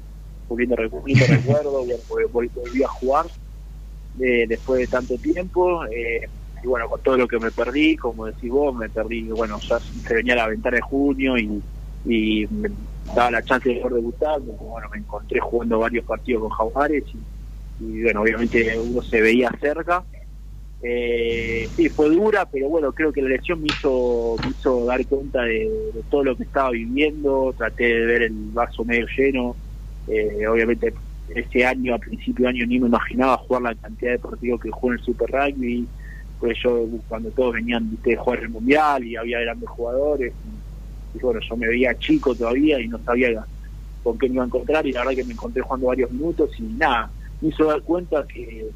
lindo, 0.57 0.77
recuerdo, 0.77 1.85
volví, 2.33 2.83
a 2.83 2.89
jugar 2.89 3.27
eh, 4.21 4.45
después 4.47 4.81
de 4.81 4.87
tanto 4.87 5.17
tiempo. 5.17 5.85
Eh, 5.87 6.29
y 6.63 6.67
bueno, 6.67 6.89
con 6.89 7.01
todo 7.01 7.17
lo 7.17 7.27
que 7.27 7.39
me 7.39 7.51
perdí, 7.51 7.97
como 7.97 8.27
decís 8.27 8.51
vos, 8.51 8.75
me 8.75 8.89
perdí, 8.89 9.23
bueno, 9.23 9.59
ya 9.61 9.81
se 9.81 10.15
venía 10.15 10.37
la 10.37 10.49
ventana 10.49 10.77
de 10.77 10.83
junio 10.83 11.37
y, 11.37 11.63
y 12.05 12.47
me 12.51 12.71
daba 13.17 13.33
la 13.33 13.43
chance 13.43 13.69
de 13.69 13.81
poder 13.81 13.95
debutar, 13.95 14.41
porque, 14.41 14.65
bueno, 14.65 14.89
me 14.93 14.99
encontré 14.99 15.41
jugando 15.41 15.79
varios 15.81 16.05
partidos 16.05 16.43
con 16.43 16.51
Jaguares 16.51 17.05
y, 17.81 17.85
y 17.85 18.03
bueno, 18.03 18.23
obviamente 18.23 18.79
uno 18.79 19.03
se 19.03 19.21
veía 19.21 19.51
cerca 19.61 20.05
eh, 20.85 21.71
sí, 21.77 21.89
fue 21.91 22.11
dura, 22.11 22.49
pero 22.51 22.69
bueno, 22.69 22.93
creo 22.93 23.13
que 23.13 23.23
la 23.23 23.29
lesión 23.29 23.63
me 23.63 23.69
hizo, 23.69 24.41
me 24.43 24.51
hizo 24.51 24.85
dar 24.85 25.07
cuenta 25.07 25.43
de, 25.43 25.71
todo 26.11 26.25
lo 26.25 26.37
que 26.37 26.43
estaba 26.43 26.71
viviendo, 26.71 27.55
traté 27.57 27.85
de 27.85 28.05
ver 28.05 28.23
el 28.23 28.51
vaso 28.51 28.85
medio 28.85 29.07
lleno, 29.17 29.57
eh, 30.09 30.45
obviamente 30.49 30.93
ese 31.29 31.65
año, 31.65 31.95
a 31.95 31.99
principio 31.99 32.45
de 32.45 32.51
año, 32.51 32.67
ni 32.67 32.81
me 32.81 32.89
imaginaba 32.89 33.39
jugar 33.39 33.63
la 33.63 33.75
cantidad 33.77 34.11
de 34.11 34.19
partidos 34.19 34.61
que 34.61 34.71
jugué 34.73 34.95
en 34.95 34.99
el 34.99 35.05
Super 35.05 35.31
Rugby, 35.31 35.89
pues 36.37 36.59
yo 36.65 36.89
cuando 37.07 37.31
todos 37.31 37.55
venían 37.55 37.89
de 38.03 38.17
jugar 38.17 38.41
el 38.41 38.51
Mundial 38.51 39.05
y 39.05 39.15
había 39.15 39.39
grandes 39.39 39.69
jugadores, 39.69 40.35
y, 41.15 41.19
bueno, 41.21 41.39
yo 41.49 41.57
me 41.57 41.69
veía 41.69 41.97
chico 41.97 42.35
todavía 42.35 42.81
y 42.81 42.89
no 42.89 43.01
sabía 43.05 43.47
con 44.03 44.19
qué 44.19 44.29
me 44.29 44.35
iba 44.35 44.43
a 44.43 44.47
encontrar. 44.47 44.85
Y 44.85 44.93
la 44.93 45.01
verdad 45.01 45.15
que 45.15 45.25
me 45.25 45.35
encontré 45.35 45.63
jugando 45.63 45.87
varios 45.87 46.11
minutos 46.11 46.51
y 46.59 46.65
nada, 46.65 47.13
me 47.41 47.51
hizo 47.51 47.67
dar 47.67 47.83
cuenta 47.83 48.27
que 48.27 48.73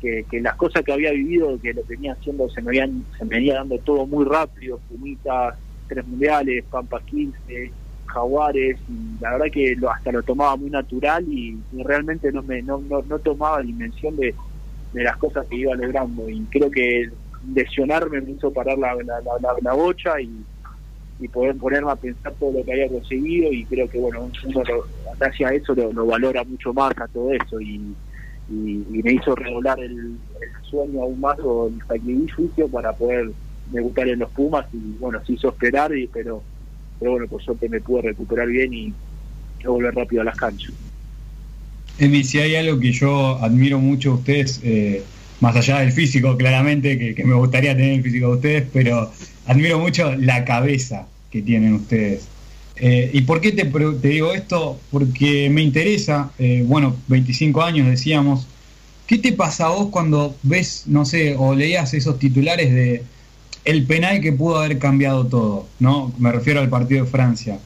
que, 0.00 0.24
las 0.40 0.56
cosas 0.56 0.82
que 0.82 0.92
había 0.92 1.12
vivido, 1.12 1.60
que 1.60 1.72
lo 1.72 1.82
venía 1.84 2.12
haciendo, 2.12 2.48
se 2.50 2.62
me, 2.62 2.70
habían, 2.70 3.04
se 3.18 3.24
me 3.24 3.36
venía 3.36 3.54
dando 3.54 3.78
todo 3.78 4.06
muy 4.06 4.24
rápido, 4.24 4.80
Pumitas, 4.88 5.54
tres 5.88 6.06
mundiales, 6.06 6.64
Pampas 6.70 7.02
15, 7.04 7.70
Jaguares, 8.06 8.78
y 8.88 9.22
la 9.22 9.32
verdad 9.32 9.46
que 9.52 9.76
lo, 9.76 9.90
hasta 9.90 10.12
lo 10.12 10.22
tomaba 10.22 10.56
muy 10.56 10.70
natural 10.70 11.24
y, 11.28 11.58
realmente 11.84 12.32
no, 12.32 12.42
me, 12.42 12.62
no, 12.62 12.80
no, 12.80 13.18
tomaba 13.18 13.62
dimensión 13.62 14.16
de, 14.16 14.34
de 14.92 15.04
las 15.04 15.16
cosas 15.18 15.46
que 15.46 15.56
iba 15.56 15.74
logrando. 15.74 16.28
Y 16.28 16.40
creo 16.50 16.70
que 16.70 17.10
lesionarme 17.54 18.20
me 18.20 18.32
hizo 18.32 18.52
parar 18.52 18.78
la, 18.78 18.94
la, 18.94 19.20
la, 19.62 19.72
bocha 19.72 20.20
y, 20.20 20.30
y 21.20 21.28
poder 21.28 21.56
ponerme 21.56 21.90
a 21.90 21.96
pensar 21.96 22.32
todo 22.38 22.52
lo 22.52 22.64
que 22.64 22.72
había 22.72 22.88
conseguido. 22.88 23.52
Y 23.52 23.64
creo 23.64 23.88
que 23.88 23.98
bueno 23.98 24.30
uno 24.44 24.62
gracias 25.18 25.50
a 25.50 25.54
eso 25.54 25.74
lo, 25.74 25.92
lo 25.92 26.06
valora 26.06 26.44
mucho 26.44 26.72
más 26.72 26.92
a 26.98 27.06
todo 27.08 27.32
eso. 27.32 27.60
Y 27.60 27.94
y, 28.50 29.02
me 29.02 29.12
hizo 29.12 29.34
redoblar 29.34 29.80
el, 29.80 30.16
sueño 30.62 31.02
aún 31.02 31.20
más 31.20 31.38
o 31.40 31.66
el 31.66 31.78
sacrificio 31.86 32.68
para 32.68 32.92
poder 32.92 33.30
debutar 33.72 34.08
en 34.08 34.20
los 34.20 34.30
Pumas 34.30 34.66
y 34.72 34.98
bueno, 35.00 35.20
se 35.24 35.32
hizo 35.32 35.48
esperar, 35.48 35.96
y, 35.96 36.06
pero, 36.06 36.42
pero 36.98 37.12
bueno, 37.12 37.26
por 37.26 37.42
suerte 37.42 37.68
me 37.68 37.80
pude 37.80 38.02
recuperar 38.02 38.46
bien 38.46 38.72
y, 38.72 38.94
volver 39.64 39.94
rápido 39.94 40.22
a 40.22 40.24
las 40.24 40.36
canchas. 40.36 40.72
Emi, 41.98 42.24
si 42.24 42.38
hay 42.38 42.56
algo 42.56 42.80
que 42.80 42.92
yo 42.92 43.36
admiro 43.42 43.78
mucho 43.78 44.12
a 44.12 44.14
ustedes, 44.14 44.60
eh, 44.62 45.02
más 45.40 45.54
allá 45.54 45.80
del 45.80 45.92
físico, 45.92 46.36
claramente, 46.36 47.14
que, 47.14 47.24
me 47.24 47.34
gustaría 47.34 47.76
tener 47.76 47.92
el 47.94 48.02
físico 48.02 48.28
de 48.28 48.34
ustedes, 48.36 48.66
pero 48.72 49.10
admiro 49.46 49.78
mucho 49.78 50.14
la 50.16 50.44
cabeza 50.44 51.08
que 51.30 51.42
tienen 51.42 51.74
ustedes. 51.74 52.29
Eh, 52.82 53.10
¿Y 53.12 53.20
por 53.22 53.42
qué 53.42 53.52
te, 53.52 53.66
te, 53.66 54.08
digo 54.08 54.32
esto? 54.32 54.80
Porque 54.90 55.50
me 55.50 55.60
interesa, 55.60 56.32
eh, 56.38 56.64
bueno, 56.66 56.96
25 57.08 57.60
años 57.62 57.86
decíamos, 57.86 58.46
¿qué 59.06 59.18
te 59.18 59.32
pasa 59.32 59.66
a 59.66 59.68
vos 59.68 59.88
cuando 59.90 60.34
ves, 60.42 60.84
no 60.86 61.04
sé, 61.04 61.36
o 61.38 61.54
leías 61.54 61.92
esos 61.92 62.18
titulares 62.18 62.72
de 62.72 63.02
el 63.66 63.84
penal 63.84 64.22
que 64.22 64.32
pudo 64.32 64.58
haber 64.58 64.78
cambiado 64.78 65.26
todo, 65.26 65.66
¿no? 65.78 66.10
Me 66.18 66.32
refiero 66.32 66.60
al 66.60 66.70
partido 66.70 67.04
de 67.04 67.10
Francia. 67.10 67.58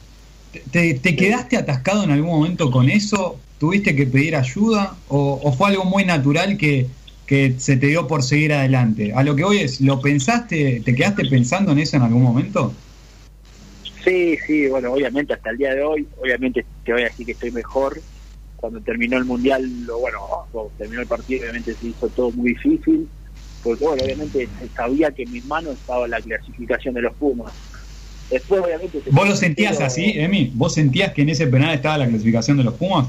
¿Te, 0.71 0.99
quedaste 0.99 1.55
atascado 1.55 2.03
en 2.03 2.11
algún 2.11 2.31
momento 2.31 2.69
con 2.69 2.89
eso? 2.89 3.39
¿Tuviste 3.57 3.95
que 3.95 4.05
pedir 4.05 4.35
ayuda? 4.35 4.95
¿O, 5.07 5.53
fue 5.57 5.69
algo 5.69 5.85
muy 5.85 6.03
natural 6.03 6.57
que, 6.57 6.87
que 7.25 7.55
se 7.57 7.77
te 7.77 7.87
dio 7.87 8.07
por 8.07 8.21
seguir 8.21 8.51
adelante? 8.51 9.13
A 9.13 9.23
lo 9.23 9.35
que 9.37 9.45
hoy 9.45 9.59
es, 9.59 9.79
¿lo 9.79 10.01
pensaste, 10.01 10.81
te 10.83 10.93
quedaste 10.93 11.25
pensando 11.25 11.71
en 11.71 11.79
eso 11.79 11.95
en 11.95 12.03
algún 12.03 12.23
momento? 12.23 12.73
Sí, 14.05 14.37
sí, 14.45 14.67
bueno, 14.67 14.93
obviamente 14.93 15.33
hasta 15.33 15.49
el 15.49 15.57
día 15.57 15.73
de 15.73 15.83
hoy, 15.83 16.07
obviamente 16.21 16.63
te 16.83 16.93
voy 16.93 17.01
a 17.01 17.05
decir 17.05 17.25
que 17.25 17.31
estoy 17.31 17.51
mejor. 17.51 18.01
Cuando 18.55 18.79
terminó 18.81 19.17
el 19.17 19.25
Mundial, 19.25 19.67
lo, 19.81 19.99
bueno, 19.99 20.19
terminó 20.77 21.01
el 21.01 21.07
partido, 21.07 21.41
obviamente 21.41 21.75
se 21.75 21.87
hizo 21.87 22.07
todo 22.09 22.31
muy 22.31 22.51
difícil, 22.51 23.09
porque 23.63 23.83
bueno, 23.83 24.03
obviamente 24.03 24.47
sabía 24.75 25.11
que 25.11 25.23
en 25.23 25.31
mis 25.31 25.45
manos 25.45 25.77
estaba 25.77 26.07
la 26.07 26.21
clasificación 26.21 26.93
de 26.93 27.01
los 27.01 27.15
Pumas. 27.15 27.51
Después, 28.29 28.61
obviamente. 28.61 29.01
¿Vos 29.11 29.27
lo 29.27 29.35
sentías 29.35 29.81
así, 29.81 30.13
Emi? 30.15 30.51
¿Vos 30.53 30.75
sentías 30.75 31.11
que 31.13 31.23
en 31.23 31.29
ese 31.29 31.47
penal 31.47 31.73
estaba 31.73 31.97
la 31.97 32.07
clasificación 32.07 32.57
de 32.57 32.63
los 32.63 32.75
Pumas? 32.75 33.07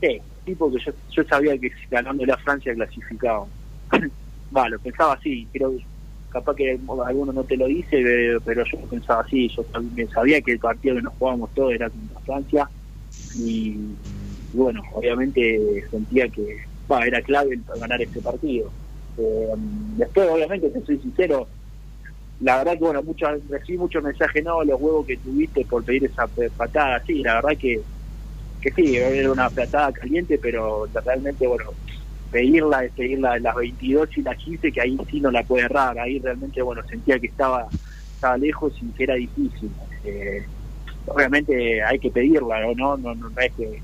Sí, 0.00 0.20
sí, 0.44 0.54
porque 0.56 0.78
yo, 0.84 0.92
yo 1.10 1.24
sabía 1.24 1.56
que 1.58 1.70
ganando 1.90 2.26
la 2.26 2.36
Francia 2.38 2.74
clasificaba. 2.74 3.46
Va, 4.56 4.68
lo 4.68 4.78
pensaba 4.80 5.14
así, 5.14 5.48
creo 5.52 5.72
capaz 6.30 6.54
que 6.54 6.78
alguno 7.06 7.32
no 7.32 7.44
te 7.44 7.56
lo 7.56 7.66
dice, 7.66 8.02
pero 8.44 8.64
yo 8.64 8.78
pensaba 8.88 9.22
así, 9.22 9.48
yo 9.48 9.64
sabía 10.14 10.40
que 10.40 10.52
el 10.52 10.58
partido 10.58 10.96
que 10.96 11.02
nos 11.02 11.14
jugábamos 11.14 11.50
todos 11.54 11.72
era 11.72 11.90
contra 11.90 12.20
Francia 12.20 12.70
y, 13.36 13.76
bueno, 14.52 14.82
obviamente 14.94 15.84
sentía 15.90 16.28
que 16.28 16.58
era 17.06 17.22
clave 17.22 17.60
ganar 17.78 18.02
este 18.02 18.20
partido. 18.20 18.72
Eh, 19.16 19.52
después, 19.96 20.28
obviamente, 20.28 20.70
te 20.70 20.84
soy 20.84 20.98
sincero, 21.00 21.48
la 22.40 22.58
verdad 22.58 22.72
que 22.72 22.84
bueno, 22.84 23.02
muchas, 23.02 23.40
recibí 23.48 23.78
muchos 23.78 24.02
mensajes, 24.02 24.42
no, 24.42 24.64
los 24.64 24.80
huevos 24.80 25.06
que 25.06 25.18
tuviste 25.18 25.64
por 25.66 25.84
pedir 25.84 26.04
esa 26.04 26.28
patada, 26.56 27.02
sí, 27.06 27.22
la 27.22 27.34
verdad 27.34 27.58
que, 27.58 27.80
que 28.60 28.70
sí, 28.72 28.96
era 28.96 29.30
una 29.30 29.50
patada 29.50 29.92
caliente, 29.92 30.38
pero 30.38 30.86
realmente, 31.04 31.46
bueno, 31.46 31.64
pedirla, 32.30 32.84
pedirla 32.96 33.38
las 33.38 33.54
22 33.54 34.16
y 34.16 34.22
las 34.22 34.36
15, 34.36 34.72
que 34.72 34.80
ahí 34.80 34.98
sí 35.10 35.20
no 35.20 35.30
la 35.30 35.42
puede 35.42 35.64
errar, 35.64 35.98
ahí 35.98 36.18
realmente, 36.18 36.62
bueno, 36.62 36.82
sentía 36.88 37.18
que 37.18 37.26
estaba, 37.26 37.68
estaba 38.14 38.36
lejos 38.36 38.72
y 38.80 38.86
que 38.92 39.04
era 39.04 39.14
difícil. 39.14 39.70
Eh, 40.04 40.44
obviamente 41.06 41.82
hay 41.82 41.98
que 41.98 42.10
pedirla, 42.10 42.60
¿no? 42.74 42.96
No, 42.96 43.14
no, 43.14 43.28
es 43.40 43.52
que, 43.54 43.82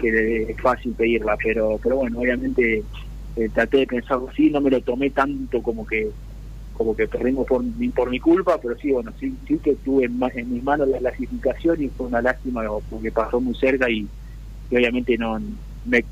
que, 0.00 0.42
es 0.50 0.60
fácil 0.60 0.92
pedirla, 0.92 1.36
pero, 1.42 1.78
pero 1.82 1.96
bueno, 1.96 2.20
obviamente 2.20 2.82
eh, 3.36 3.48
traté 3.52 3.78
de 3.78 3.86
pensar 3.86 4.18
así, 4.30 4.50
no 4.50 4.60
me 4.60 4.70
lo 4.70 4.80
tomé 4.80 5.10
tanto 5.10 5.62
como 5.62 5.86
que 5.86 6.10
como 6.78 6.94
que 6.94 7.08
perdimos 7.08 7.44
por, 7.44 7.64
por 7.92 8.08
mi 8.08 8.20
culpa, 8.20 8.56
pero 8.62 8.76
sí, 8.76 8.92
bueno, 8.92 9.12
sí, 9.18 9.34
sí 9.48 9.58
que 9.58 9.74
tuve 9.74 10.04
en, 10.04 10.16
en 10.34 10.54
mis 10.54 10.62
manos 10.62 10.86
la 10.86 10.98
clasificación 10.98 11.82
y 11.82 11.88
fue 11.88 12.06
una 12.06 12.22
lástima 12.22 12.62
porque 12.88 13.10
pasó 13.10 13.40
muy 13.40 13.56
cerca 13.56 13.90
y, 13.90 14.06
obviamente 14.70 15.18
no 15.18 15.40
me 15.84 16.04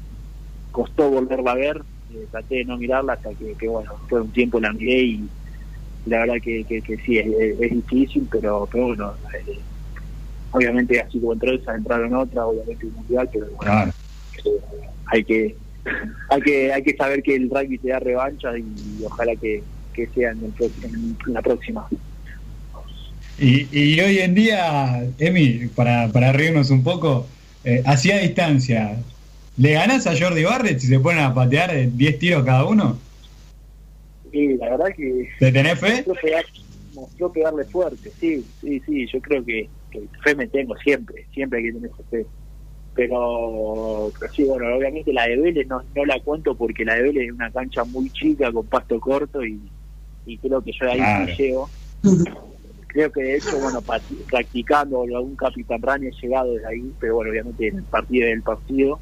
costó 0.77 1.11
volverla 1.11 1.53
a 1.53 1.55
ver, 1.55 1.83
eh, 2.13 2.27
traté 2.31 2.57
de 2.57 2.65
no 2.67 2.77
mirarla 2.77 3.15
hasta 3.15 3.31
que, 3.31 3.67
bueno, 3.67 3.95
fue 4.11 4.21
un 4.21 4.31
tiempo 4.31 4.61
la 4.61 4.75
miré 4.75 5.01
y 5.01 5.29
la 6.05 6.19
verdad 6.19 6.35
que, 6.43 6.65
que, 6.65 6.99
sí, 6.99 7.17
es, 7.17 7.59
difícil, 7.59 8.29
pero, 8.31 8.69
pero 8.71 8.89
bueno, 8.89 9.15
eh, 9.33 9.59
obviamente 10.51 11.01
así 11.01 11.19
como 11.19 11.33
entró 11.33 11.55
esa, 11.55 11.75
entraron 11.75 12.15
otra, 12.15 12.45
obviamente 12.45 12.85
un 12.85 12.93
mundial, 12.93 13.27
pero 13.33 13.47
bueno, 13.57 13.93
eh, 14.45 14.51
hay 15.07 15.25
que 15.25 15.57
hay 16.29 16.41
que 16.43 16.73
hay 16.75 16.83
que 16.83 16.95
saber 16.95 17.23
que 17.23 17.37
el 17.37 17.49
rugby 17.49 17.79
te 17.79 17.89
da 17.89 17.99
revancha 17.99 18.51
y 18.59 19.03
ojalá 19.03 19.35
que, 19.35 19.63
que 19.95 20.07
sea 20.09 20.33
en, 20.33 21.17
la 21.29 21.41
próxima. 21.41 21.89
Y, 23.39 23.67
y, 23.73 23.99
hoy 24.01 24.19
en 24.19 24.35
día, 24.35 25.07
Emi, 25.19 25.69
para, 25.75 26.09
para 26.09 26.33
reírnos 26.33 26.71
un 26.71 26.83
poco, 26.83 27.27
eh, 27.65 27.83
hacia 27.85 28.19
distancia, 28.19 28.99
¿le 29.57 29.73
ganas 29.73 30.07
a 30.07 30.19
Jordi 30.19 30.45
Barrett 30.45 30.79
si 30.79 30.87
se 30.87 31.01
ponen 31.01 31.25
a 31.25 31.35
patear 31.35 31.73
10 31.91 32.19
tiros 32.19 32.45
cada 32.45 32.65
uno? 32.65 32.99
Sí, 34.31 34.57
la 34.57 34.71
verdad 34.71 34.87
que... 34.97 35.29
¿Te 35.39 35.53
tenés 35.53 35.79
fe? 35.79 36.05
Mostró, 36.95 37.31
pegarle 37.31 37.65
fuerte, 37.65 38.11
sí, 38.19 38.45
sí, 38.61 38.83
sí, 38.87 39.07
yo 39.13 39.21
creo 39.21 39.45
que, 39.45 39.69
fe 40.25 40.35
me 40.35 40.47
tengo 40.47 40.75
siempre, 40.79 41.27
siempre 41.33 41.59
hay 41.59 41.67
que 41.67 41.73
tener 41.73 41.91
fe. 42.11 42.27
Pero, 42.95 44.11
pero 44.19 44.33
sí, 44.33 44.45
bueno, 44.45 44.75
obviamente 44.75 45.13
la 45.13 45.27
de 45.27 45.37
Vélez 45.37 45.67
no, 45.67 45.83
no 45.95 46.05
la 46.07 46.19
cuento 46.21 46.55
porque 46.55 46.87
la 46.87 46.95
de 46.95 47.03
Vélez 47.03 47.27
es 47.27 47.33
una 47.33 47.51
cancha 47.51 47.85
muy 47.85 48.09
chica 48.09 48.51
con 48.51 48.67
pasto 48.67 48.99
corto 48.99 49.45
y, 49.45 49.61
y 50.25 50.39
creo 50.39 50.63
que 50.63 50.73
yo 50.73 50.91
ahí 50.91 51.27
me 51.27 51.37
llevo. 51.37 51.69
Creo 52.89 53.13
que 53.13 53.23
de 53.23 53.37
hecho, 53.37 53.59
bueno, 53.61 53.83
practicando 54.31 55.03
algún 55.03 55.37
capitán 55.37 56.03
he 56.05 56.11
llegado 56.11 56.55
desde 56.55 56.67
ahí, 56.67 56.93
pero 56.99 57.17
bueno, 57.17 57.31
obviamente 57.31 57.69
en 57.69 57.77
el 57.77 57.85
partido 57.85 58.27
del 58.27 58.43
partido. 58.43 58.99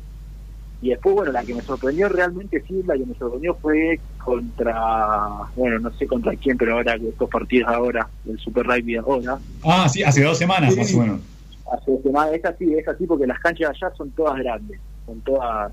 Y 0.85 0.91
después, 0.91 1.15
bueno, 1.15 1.33
la 1.33 1.43
que 1.43 1.55
me 1.55 1.63
sorprendió 1.63 2.11
realmente, 2.11 2.63
sí, 2.69 2.83
la 2.87 2.93
que 2.93 3.07
me 3.07 3.15
sorprendió 3.15 3.55
fue 3.55 3.99
contra, 4.23 4.75
bueno, 5.57 5.79
no 5.79 5.91
sé 5.95 6.07
contra 6.07 6.37
quién, 6.37 6.59
pero 6.59 6.75
ahora 6.75 6.97
estos 6.97 7.31
partidos 7.31 7.73
ahora, 7.73 8.07
del 8.23 8.39
Super 8.39 8.67
Rugby 8.67 8.97
ahora. 8.97 9.39
Ah, 9.65 9.89
sí, 9.89 10.03
hace 10.03 10.23
dos 10.23 10.37
semanas 10.37 10.77
más 10.77 10.93
o 10.93 10.99
menos. 10.99 11.21
Hace 11.73 11.91
dos 11.91 12.03
semanas, 12.03 12.35
es 12.35 12.45
así, 12.45 12.75
es 12.75 12.87
así 12.87 13.07
porque 13.07 13.27
las 13.27 13.41
canchas 13.41 13.71
allá 13.71 13.95
son 13.97 14.11
todas 14.11 14.39
grandes, 14.39 14.79
son 15.07 15.23
todas 15.23 15.73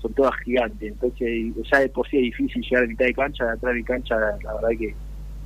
son 0.00 0.12
todas 0.12 0.36
gigantes, 0.44 0.92
entonces 0.92 1.28
ya 1.68 1.80
de 1.80 1.88
por 1.88 2.08
sí 2.08 2.18
es 2.18 2.22
difícil 2.22 2.62
llegar 2.62 2.84
a 2.84 2.86
mitad 2.86 3.04
de 3.06 3.14
cancha, 3.14 3.44
de 3.44 3.50
atrás 3.54 3.74
de 3.74 3.82
cancha, 3.82 4.14
la, 4.44 4.54
verdad 4.54 4.68
que, 4.78 4.94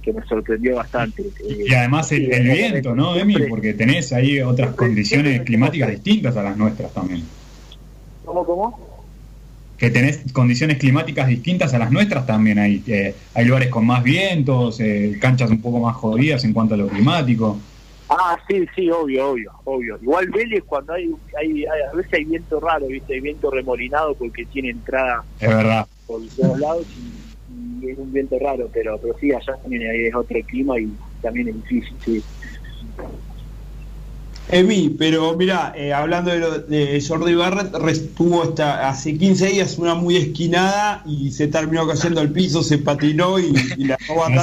que 0.03 0.13
me 0.13 0.23
sorprendió 0.27 0.77
bastante. 0.77 1.25
Y 1.67 1.73
además 1.73 2.13
el, 2.13 2.27
viento, 2.27 2.95
¿no, 2.95 3.17
Emi? 3.17 3.37
Porque 3.49 3.73
tenés 3.73 4.13
ahí 4.13 4.43
otras 4.43 4.75
condiciones 4.75 5.41
climáticas 5.41 5.89
distintas 5.89 6.37
a 6.37 6.43
las 6.43 6.59
nuestras 6.59 6.93
también. 6.93 7.23
¿Cómo, 8.27 8.45
cómo? 8.45 8.86
Que 9.77 9.91
tenés 9.91 10.33
condiciones 10.33 10.79
climáticas 10.79 11.29
distintas 11.29 11.75
a 11.75 11.79
las 11.79 11.91
nuestras 11.91 12.27
también. 12.27 12.59
Hay, 12.59 12.83
hay 13.35 13.45
lugares 13.45 13.69
con 13.69 13.87
más 13.87 14.03
vientos, 14.03 14.81
eh, 14.81 15.19
canchas 15.21 15.51
un 15.51 15.61
poco 15.61 15.81
más 15.81 15.97
jodidas 15.97 16.45
en 16.45 16.53
cuanto 16.53 16.75
a 16.75 16.79
lo 16.79 16.89
climático. 16.89 17.59
Ah, 18.09 18.39
sí, 18.49 18.65
sí, 18.75 18.89
obvio, 18.91 19.31
obvio, 19.31 19.53
obvio. 19.65 19.99
Igual 20.01 20.29
Vélez 20.31 20.63
cuando 20.65 20.93
hay, 20.93 21.11
hay, 21.39 21.65
a 21.67 21.97
veces 21.97 22.13
hay 22.15 22.25
viento 22.25 22.61
raro, 22.61 22.87
¿viste? 22.87 23.15
Hay 23.15 23.21
viento 23.21 23.51
remolinado 23.51 24.15
porque 24.15 24.47
tiene 24.47 24.71
entrada 24.71 25.25
es 25.41 25.49
verdad. 25.49 25.87
por 26.07 26.21
todos 26.37 26.59
lados 26.59 26.87
y, 26.97 27.27
es 27.89 27.99
un 27.99 28.13
viento 28.13 28.37
raro, 28.39 28.69
pero 28.73 28.99
pero 28.99 29.15
sí, 29.21 29.33
allá 29.33 29.57
también 29.63 29.89
hay, 29.89 30.07
es 30.07 30.15
otro 30.15 30.39
clima 30.47 30.79
y 30.79 30.93
también 31.21 31.49
es 31.49 31.55
difícil, 31.57 31.97
sí. 32.05 32.23
Emi, 34.49 34.91
pero 34.91 35.37
mira, 35.37 35.73
eh, 35.77 35.93
hablando 35.93 36.31
de, 36.31 36.39
lo, 36.39 36.59
de 36.59 37.05
Jordi 37.07 37.35
Barrett, 37.35 37.73
tuvo 38.15 38.45
hasta 38.45 38.89
hace 38.89 39.19
15 39.19 39.47
días 39.47 39.77
una 39.79 39.97
muy 39.97 40.17
esquinada 40.17 41.03
y 41.05 41.33
se 41.33 41.49
terminó 41.49 41.87
cayendo 41.87 42.21
al 42.21 42.31
piso, 42.31 42.63
se 42.63 42.79
patinó 42.79 43.41
y, 43.41 43.53
la 43.79 43.99
no 44.07 44.43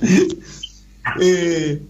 Eh, 1.20 1.80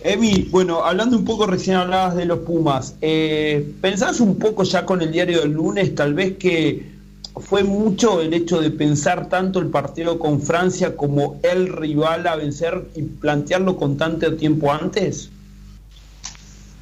Emi, 0.00 0.48
bueno, 0.50 0.84
hablando 0.84 1.16
un 1.16 1.24
poco, 1.24 1.46
recién 1.46 1.76
hablabas 1.76 2.16
de 2.16 2.26
los 2.26 2.40
Pumas. 2.40 2.94
Eh, 3.00 3.72
¿Pensás 3.80 4.20
un 4.20 4.38
poco 4.38 4.64
ya 4.64 4.84
con 4.84 5.00
el 5.00 5.12
diario 5.12 5.40
del 5.40 5.52
lunes, 5.52 5.94
tal 5.94 6.14
vez 6.14 6.36
que 6.36 6.92
fue 7.36 7.64
mucho 7.64 8.20
el 8.20 8.34
hecho 8.34 8.60
de 8.60 8.70
pensar 8.70 9.28
tanto 9.28 9.60
el 9.60 9.68
partido 9.68 10.18
con 10.18 10.42
Francia 10.42 10.96
como 10.96 11.40
el 11.42 11.68
rival 11.68 12.26
a 12.26 12.36
vencer 12.36 12.86
y 12.94 13.02
plantearlo 13.02 13.76
con 13.76 13.96
tanto 13.96 14.34
tiempo 14.36 14.72
antes? 14.72 15.30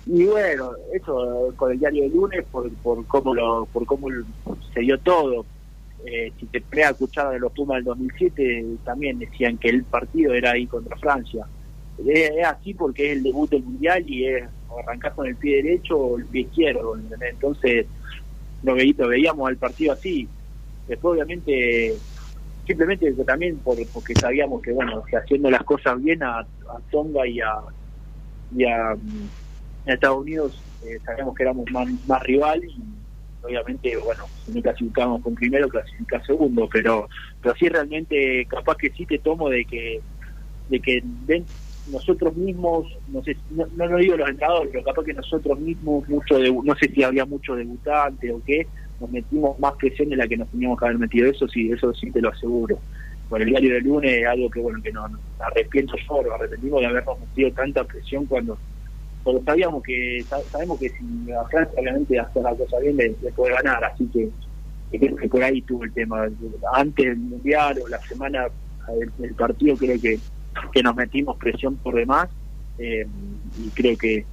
Y 0.06 0.24
bueno, 0.24 0.72
eso 0.92 1.52
con 1.56 1.72
el 1.72 1.78
diario 1.78 2.02
del 2.02 2.12
lunes, 2.12 2.44
por, 2.50 2.70
por 2.76 3.06
cómo 3.06 3.34
lo, 3.34 3.66
por 3.66 3.86
cómo 3.86 4.08
se 4.74 4.80
dio 4.80 4.98
todo. 4.98 5.46
Eh, 6.04 6.32
si 6.38 6.46
te 6.46 6.60
pones 6.60 6.86
a 6.86 6.90
escuchar 6.90 7.30
de 7.30 7.38
los 7.38 7.52
Pumas 7.52 7.76
del 7.76 7.84
2007, 7.84 8.64
también 8.84 9.18
decían 9.20 9.56
que 9.58 9.68
el 9.68 9.84
partido 9.84 10.34
era 10.34 10.52
ahí 10.52 10.66
contra 10.66 10.96
Francia. 10.96 11.46
Es, 12.04 12.44
así 12.44 12.74
porque 12.74 13.06
es 13.06 13.16
el 13.18 13.22
debut 13.22 13.50
del 13.50 13.62
Mundial 13.62 14.04
y 14.08 14.26
es 14.26 14.44
arrancar 14.84 15.14
con 15.14 15.26
el 15.26 15.36
pie 15.36 15.62
derecho 15.62 15.96
o 15.96 16.18
el 16.18 16.24
pie 16.26 16.42
izquierdo. 16.42 16.96
Entonces, 17.20 17.86
lo, 18.62 18.74
veíamos 18.74 19.48
al 19.48 19.56
partido 19.56 19.92
así. 19.92 20.28
Después, 20.88 21.14
obviamente, 21.14 21.94
simplemente 22.66 23.12
también 23.24 23.58
por, 23.58 23.76
porque 23.92 24.14
sabíamos 24.14 24.62
que, 24.62 24.72
bueno, 24.72 25.04
haciendo 25.12 25.50
las 25.50 25.62
cosas 25.62 26.02
bien 26.02 26.22
a, 26.22 26.44
Tonga 26.90 27.26
y 27.26 27.40
a, 27.40 27.58
y 28.56 28.64
a, 28.64 28.96
Estados 29.86 30.18
Unidos, 30.18 30.62
eh, 30.84 30.98
sabíamos 31.04 31.34
que 31.34 31.42
éramos 31.42 31.70
más, 31.70 31.88
más 32.06 32.22
rival 32.22 32.62
y 32.64 32.74
obviamente, 33.42 33.96
bueno, 33.96 34.24
si 34.44 34.52
no 34.52 34.62
clasificamos 34.62 35.22
con 35.22 35.34
primero, 35.34 35.68
clasifica 35.68 36.22
segundo, 36.24 36.68
pero 36.72 37.08
pero 37.40 37.54
sí 37.56 37.68
realmente 37.68 38.46
capaz 38.46 38.76
que 38.76 38.90
sí 38.90 39.04
te 39.04 39.18
tomo 39.18 39.48
de 39.48 39.64
que 39.64 40.00
de 40.68 40.80
que 40.80 41.02
nosotros 41.90 42.36
mismos, 42.36 42.86
no 43.08 43.22
sé, 43.22 43.36
no, 43.50 43.66
no 43.76 43.86
lo 43.86 43.98
digo 43.98 44.16
los 44.16 44.28
entrenadores, 44.28 44.70
pero 44.72 44.84
capaz 44.84 45.04
que 45.04 45.14
nosotros 45.14 45.58
mismos, 45.58 46.08
mucho 46.08 46.38
de, 46.38 46.52
no 46.52 46.74
sé 46.76 46.88
si 46.88 47.02
había 47.02 47.24
mucho 47.26 47.56
debutante 47.56 48.30
o 48.30 48.40
qué, 48.44 48.66
nos 49.00 49.10
metimos 49.10 49.58
más 49.58 49.74
presión 49.74 50.08
de 50.08 50.16
la 50.16 50.28
que 50.28 50.36
nos 50.36 50.48
teníamos 50.48 50.78
que 50.78 50.84
haber 50.84 50.98
metido, 50.98 51.28
eso 51.28 51.48
sí, 51.48 51.70
eso 51.72 51.92
sí 51.94 52.10
te 52.10 52.20
lo 52.20 52.30
aseguro. 52.30 52.78
Por 53.28 53.42
el 53.42 53.48
diario 53.48 53.74
del 53.74 53.84
lunes, 53.84 54.24
algo 54.26 54.48
que 54.50 54.60
bueno, 54.60 54.80
que 54.82 54.92
no, 54.92 55.06
arrepiento 55.40 55.94
yo, 56.08 56.34
arrepentimos 56.34 56.80
de 56.80 56.86
habernos 56.86 57.18
metido 57.18 57.50
tanta 57.52 57.82
presión 57.84 58.26
cuando 58.26 58.56
porque 59.22 59.44
sabíamos 59.44 59.82
que 59.82 60.24
sabemos 60.50 60.78
que 60.78 60.90
si 60.90 61.32
a 61.32 61.44
Francia 61.44 61.80
obviamente 61.80 62.18
hace 62.18 62.42
la 62.42 62.54
cosa 62.54 62.78
bien 62.80 62.96
le, 62.96 63.10
puede 63.32 63.54
ganar 63.54 63.84
así 63.84 64.06
que, 64.06 64.28
creo 64.98 65.16
que 65.16 65.28
por 65.28 65.42
ahí 65.42 65.62
tuvo 65.62 65.84
el 65.84 65.92
tema 65.92 66.28
antes 66.74 67.06
del 67.06 67.16
mundial 67.16 67.80
o 67.84 67.88
la 67.88 68.00
semana 68.00 68.48
del, 69.18 69.34
partido 69.34 69.76
creo 69.76 70.00
que, 70.00 70.18
que 70.72 70.82
nos 70.82 70.96
metimos 70.96 71.36
presión 71.36 71.76
por 71.76 71.94
demás 71.94 72.28
eh, 72.78 73.06
y 73.58 73.68
creo 73.70 73.96
que, 73.96 74.24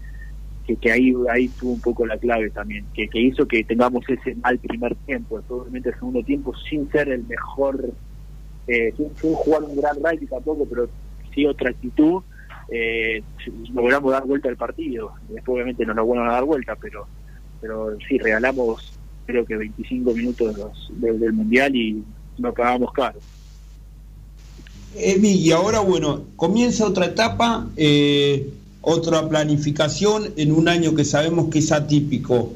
que, 0.65 0.91
ahí 0.91 1.13
ahí 1.29 1.47
tuvo 1.49 1.73
un 1.73 1.81
poco 1.81 2.05
la 2.05 2.17
clave 2.17 2.49
también 2.49 2.85
que, 2.93 3.07
que 3.07 3.19
hizo 3.19 3.47
que 3.47 3.63
tengamos 3.63 4.03
ese 4.09 4.35
mal 4.35 4.57
primer 4.57 4.95
tiempo 4.95 5.41
probablemente 5.47 5.89
el 5.89 5.95
segundo 5.95 6.23
tiempo 6.23 6.53
sin 6.69 6.89
ser 6.91 7.09
el 7.09 7.23
mejor 7.25 7.91
eh, 8.67 8.93
sin, 8.97 9.33
jugar 9.33 9.63
un 9.63 9.75
gran 9.75 9.95
rugby 9.97 10.25
tampoco 10.25 10.65
pero 10.67 10.89
sí 11.33 11.45
otra 11.45 11.69
actitud 11.69 12.23
eh, 12.71 13.23
logramos 13.73 14.11
dar 14.11 14.25
vuelta 14.25 14.49
al 14.49 14.57
partido. 14.57 15.13
Después 15.29 15.55
obviamente 15.55 15.85
no 15.85 15.93
nos 15.93 16.05
vuelven 16.05 16.27
a 16.27 16.33
dar 16.33 16.45
vuelta, 16.45 16.75
pero 16.75 17.07
pero 17.61 17.97
sí, 18.07 18.17
regalamos 18.17 18.93
creo 19.25 19.45
que 19.45 19.57
25 19.57 20.13
minutos 20.13 20.89
del 20.89 21.33
Mundial 21.33 21.75
y 21.75 22.03
nos 22.39 22.55
pagamos 22.55 22.91
caro. 22.93 23.19
Emi, 24.95 25.33
y 25.33 25.51
ahora 25.51 25.81
bueno, 25.81 26.23
comienza 26.35 26.87
otra 26.87 27.05
etapa, 27.05 27.67
eh, 27.77 28.49
otra 28.81 29.29
planificación 29.29 30.33
en 30.35 30.51
un 30.51 30.67
año 30.67 30.95
que 30.95 31.05
sabemos 31.05 31.49
que 31.49 31.59
es 31.59 31.71
atípico. 31.71 32.53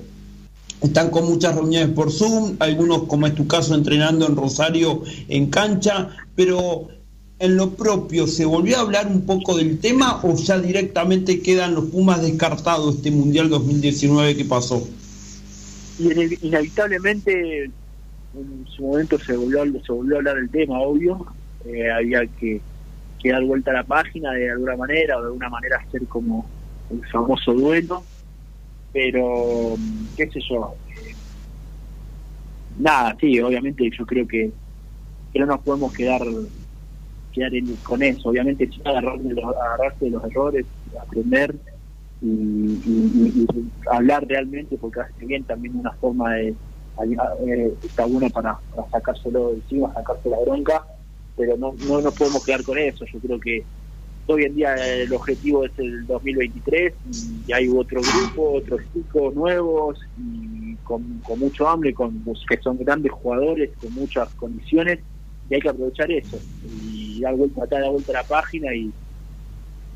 Están 0.82 1.12
con 1.12 1.26
muchas 1.26 1.56
reuniones 1.56 1.90
por 1.90 2.12
Zoom, 2.12 2.56
algunos 2.60 3.04
como 3.04 3.28
es 3.28 3.36
tu 3.36 3.46
caso 3.46 3.76
entrenando 3.76 4.28
en 4.28 4.36
Rosario 4.36 5.04
en 5.30 5.52
cancha, 5.52 6.10
pero 6.36 6.88
en 7.44 7.58
lo 7.58 7.72
propio, 7.72 8.26
¿se 8.26 8.46
volvió 8.46 8.78
a 8.78 8.82
hablar 8.82 9.06
un 9.08 9.26
poco 9.26 9.58
del 9.58 9.78
tema 9.78 10.22
o 10.24 10.34
ya 10.34 10.58
directamente 10.60 11.42
quedan 11.42 11.76
los 11.76 11.90
Pumas 11.90 12.22
descartados 12.22 12.96
este 12.96 13.12
Mundial 13.12 13.50
2019 13.50 14.38
que 14.38 14.46
pasó? 14.46 14.88
Y 16.00 16.10
inevitablemente 16.48 17.66
en 17.66 18.66
su 18.74 18.84
momento 18.84 19.20
se 19.20 19.36
volvió, 19.36 19.66
se 19.86 19.92
volvió 19.92 20.16
a 20.16 20.20
hablar 20.20 20.36
del 20.38 20.50
tema, 20.52 20.80
obvio. 20.80 21.26
Eh, 21.66 21.92
había 21.92 22.26
que, 22.28 22.62
dar 23.26 23.44
vuelta 23.44 23.72
a 23.72 23.76
la 23.76 23.84
página 23.84 24.32
de 24.32 24.50
alguna 24.50 24.78
manera 24.78 25.18
o 25.18 25.22
de 25.22 25.28
alguna 25.28 25.50
manera 25.50 25.84
hacer 25.86 26.06
como 26.08 26.50
el 26.92 27.06
famoso 27.10 27.54
duelo. 27.54 28.06
Pero, 28.94 29.76
qué 30.16 30.30
sé 30.30 30.40
yo. 30.50 30.76
Eh, 30.96 31.14
nada, 32.80 33.18
sí, 33.20 33.38
obviamente 33.42 33.90
yo 33.98 34.06
creo 34.06 34.26
que, 34.26 34.50
que 35.34 35.40
no 35.40 35.46
nos 35.46 35.60
podemos 35.60 35.92
quedar 35.92 36.22
quedar 37.34 37.52
con 37.84 38.02
eso. 38.04 38.30
Obviamente, 38.30 38.68
sí, 38.68 38.82
agarrarse 38.86 39.24
de, 39.24 39.34
los, 39.34 39.56
agarrarse 39.56 40.06
de 40.06 40.12
los 40.12 40.24
errores, 40.24 40.66
aprender 41.02 41.56
y, 42.22 43.46
hablar 43.92 44.26
realmente, 44.28 44.78
porque 44.78 45.02
hace 45.02 45.26
bien 45.26 45.44
también 45.44 45.76
una 45.76 45.92
forma 45.94 46.34
de. 46.36 46.56
Eh, 47.48 47.74
está 47.84 48.06
bueno 48.06 48.30
para, 48.30 48.60
para 48.76 48.88
sacárselo 48.90 49.50
de 49.50 49.56
encima, 49.56 49.92
sacarse 49.94 50.30
la 50.30 50.40
bronca, 50.40 50.86
pero 51.36 51.58
no, 51.58 51.74
no 51.88 52.02
nos 52.02 52.14
podemos 52.14 52.46
quedar 52.46 52.64
con 52.64 52.78
eso. 52.78 53.04
Yo 53.06 53.20
creo 53.20 53.40
que 53.40 53.64
hoy 54.28 54.44
en 54.44 54.56
día 54.56 54.76
el 54.76 55.12
objetivo 55.12 55.66
es 55.66 55.72
el 55.78 56.06
2023 56.06 56.94
y 57.48 57.52
hay 57.52 57.68
otro 57.68 58.02
grupo, 58.02 58.54
otros 58.54 58.82
chicos 58.94 59.34
nuevos 59.34 60.00
y 60.18 60.76
con, 60.84 61.20
con 61.24 61.40
mucho 61.40 61.68
hambre, 61.68 61.94
con 61.94 62.24
que 62.48 62.58
son 62.58 62.78
grandes 62.78 63.12
jugadores, 63.12 63.72
con 63.82 63.94
muchas 63.94 64.30
condiciones 64.36 65.00
y 65.50 65.56
hay 65.56 65.62
que 65.62 65.70
aprovechar 65.70 66.12
eso 66.12 66.40
y 66.66 67.03
dar 67.24 67.36
vuelta, 67.36 67.66
de 67.66 67.90
vuelta 67.90 68.12
a 68.12 68.22
la 68.22 68.24
página 68.24 68.74
y, 68.74 68.92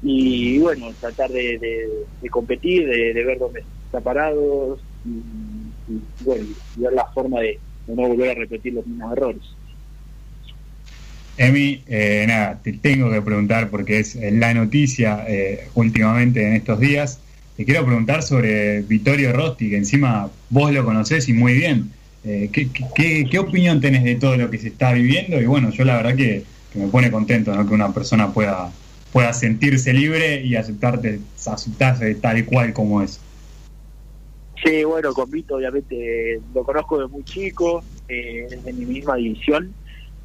y 0.01 0.59
bueno, 0.59 0.91
tratar 0.99 1.29
de, 1.31 1.87
competir, 2.31 2.87
de, 2.87 3.23
ver 3.23 3.39
dónde 3.39 3.63
está 3.85 4.01
parado 4.01 4.77
y, 5.05 6.23
bueno, 6.23 6.45
y 6.75 6.81
ver 6.81 6.93
la 6.93 7.05
forma 7.07 7.41
de, 7.41 7.59
no 7.87 8.07
volver 8.07 8.31
a 8.31 8.33
repetir 8.33 8.73
los 8.73 8.85
mismos 8.85 9.13
errores. 9.13 9.41
Emi, 11.37 11.83
eh, 11.87 12.25
nada, 12.27 12.59
te 12.63 12.73
tengo 12.73 13.11
que 13.11 13.21
preguntar 13.21 13.69
porque 13.69 13.99
es 13.99 14.15
la 14.15 14.53
noticia 14.53 15.23
eh, 15.27 15.67
últimamente 15.75 16.45
en 16.45 16.53
estos 16.53 16.79
días. 16.79 17.21
Te 17.55 17.63
quiero 17.63 17.85
preguntar 17.85 18.23
sobre 18.23 18.81
Vittorio 18.81 19.33
Rosti, 19.33 19.69
que 19.69 19.77
encima 19.77 20.29
vos 20.49 20.71
lo 20.71 20.83
conocés 20.83 21.29
y 21.29 21.33
muy 21.33 21.53
bien. 21.53 21.91
Eh, 22.23 22.49
¿qué, 22.51 22.67
qué, 23.29 23.39
opinión 23.39 23.79
tenés 23.79 24.03
de 24.03 24.15
todo 24.15 24.35
lo 24.35 24.49
que 24.49 24.57
se 24.57 24.67
está 24.67 24.91
viviendo? 24.93 25.39
Y 25.39 25.45
bueno, 25.45 25.69
yo 25.71 25.85
la 25.85 25.97
verdad 25.97 26.15
que, 26.15 26.43
me 26.73 26.88
pone 26.88 27.12
contento 27.12 27.51
que 27.51 27.73
una 27.73 27.93
persona 27.93 28.32
pueda, 28.34 28.71
pueda 29.12 29.34
sentirse 29.34 29.93
libre 29.93 30.41
y 30.43 30.56
aceptarte, 30.56 31.19
aceptarse 31.45 32.15
tal 32.15 32.38
y 32.39 32.43
cual 32.43 32.73
como 32.73 33.01
es. 33.01 33.19
Sí, 34.63 34.84
bueno, 34.84 35.13
con 35.13 35.30
Vito 35.30 35.56
obviamente 35.56 36.39
lo 36.53 36.63
conozco 36.63 36.99
de 36.99 37.08
muy 37.08 37.23
chico, 37.23 37.84
eh, 38.08 38.47
es 38.49 38.63
de 38.63 38.73
mi 38.73 38.86
misma 38.86 39.15
división. 39.15 39.73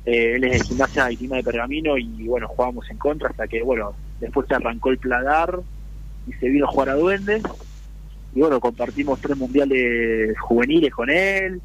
Eh, 0.04 0.34
él 0.34 0.44
es 0.44 0.58
de 0.58 0.66
gimnasia 0.66 1.04
de 1.04 1.16
de 1.16 1.42
Pergamino 1.44 1.96
y 1.96 2.26
bueno, 2.26 2.48
jugábamos 2.48 2.90
en 2.90 2.96
contra 2.96 3.28
hasta 3.28 3.46
que, 3.46 3.62
bueno, 3.62 3.94
después 4.20 4.48
se 4.48 4.54
arrancó 4.54 4.90
el 4.90 4.98
pladar 4.98 5.60
y 6.26 6.32
se 6.32 6.48
vino 6.48 6.66
a 6.66 6.70
jugar 6.70 6.88
a 6.90 6.94
Duendes. 6.94 7.42
Y 8.34 8.40
bueno, 8.40 8.58
compartimos 8.60 9.20
tres 9.20 9.36
mundiales 9.36 10.38
juveniles 10.40 10.90
con 10.92 11.10
él, 11.10 11.60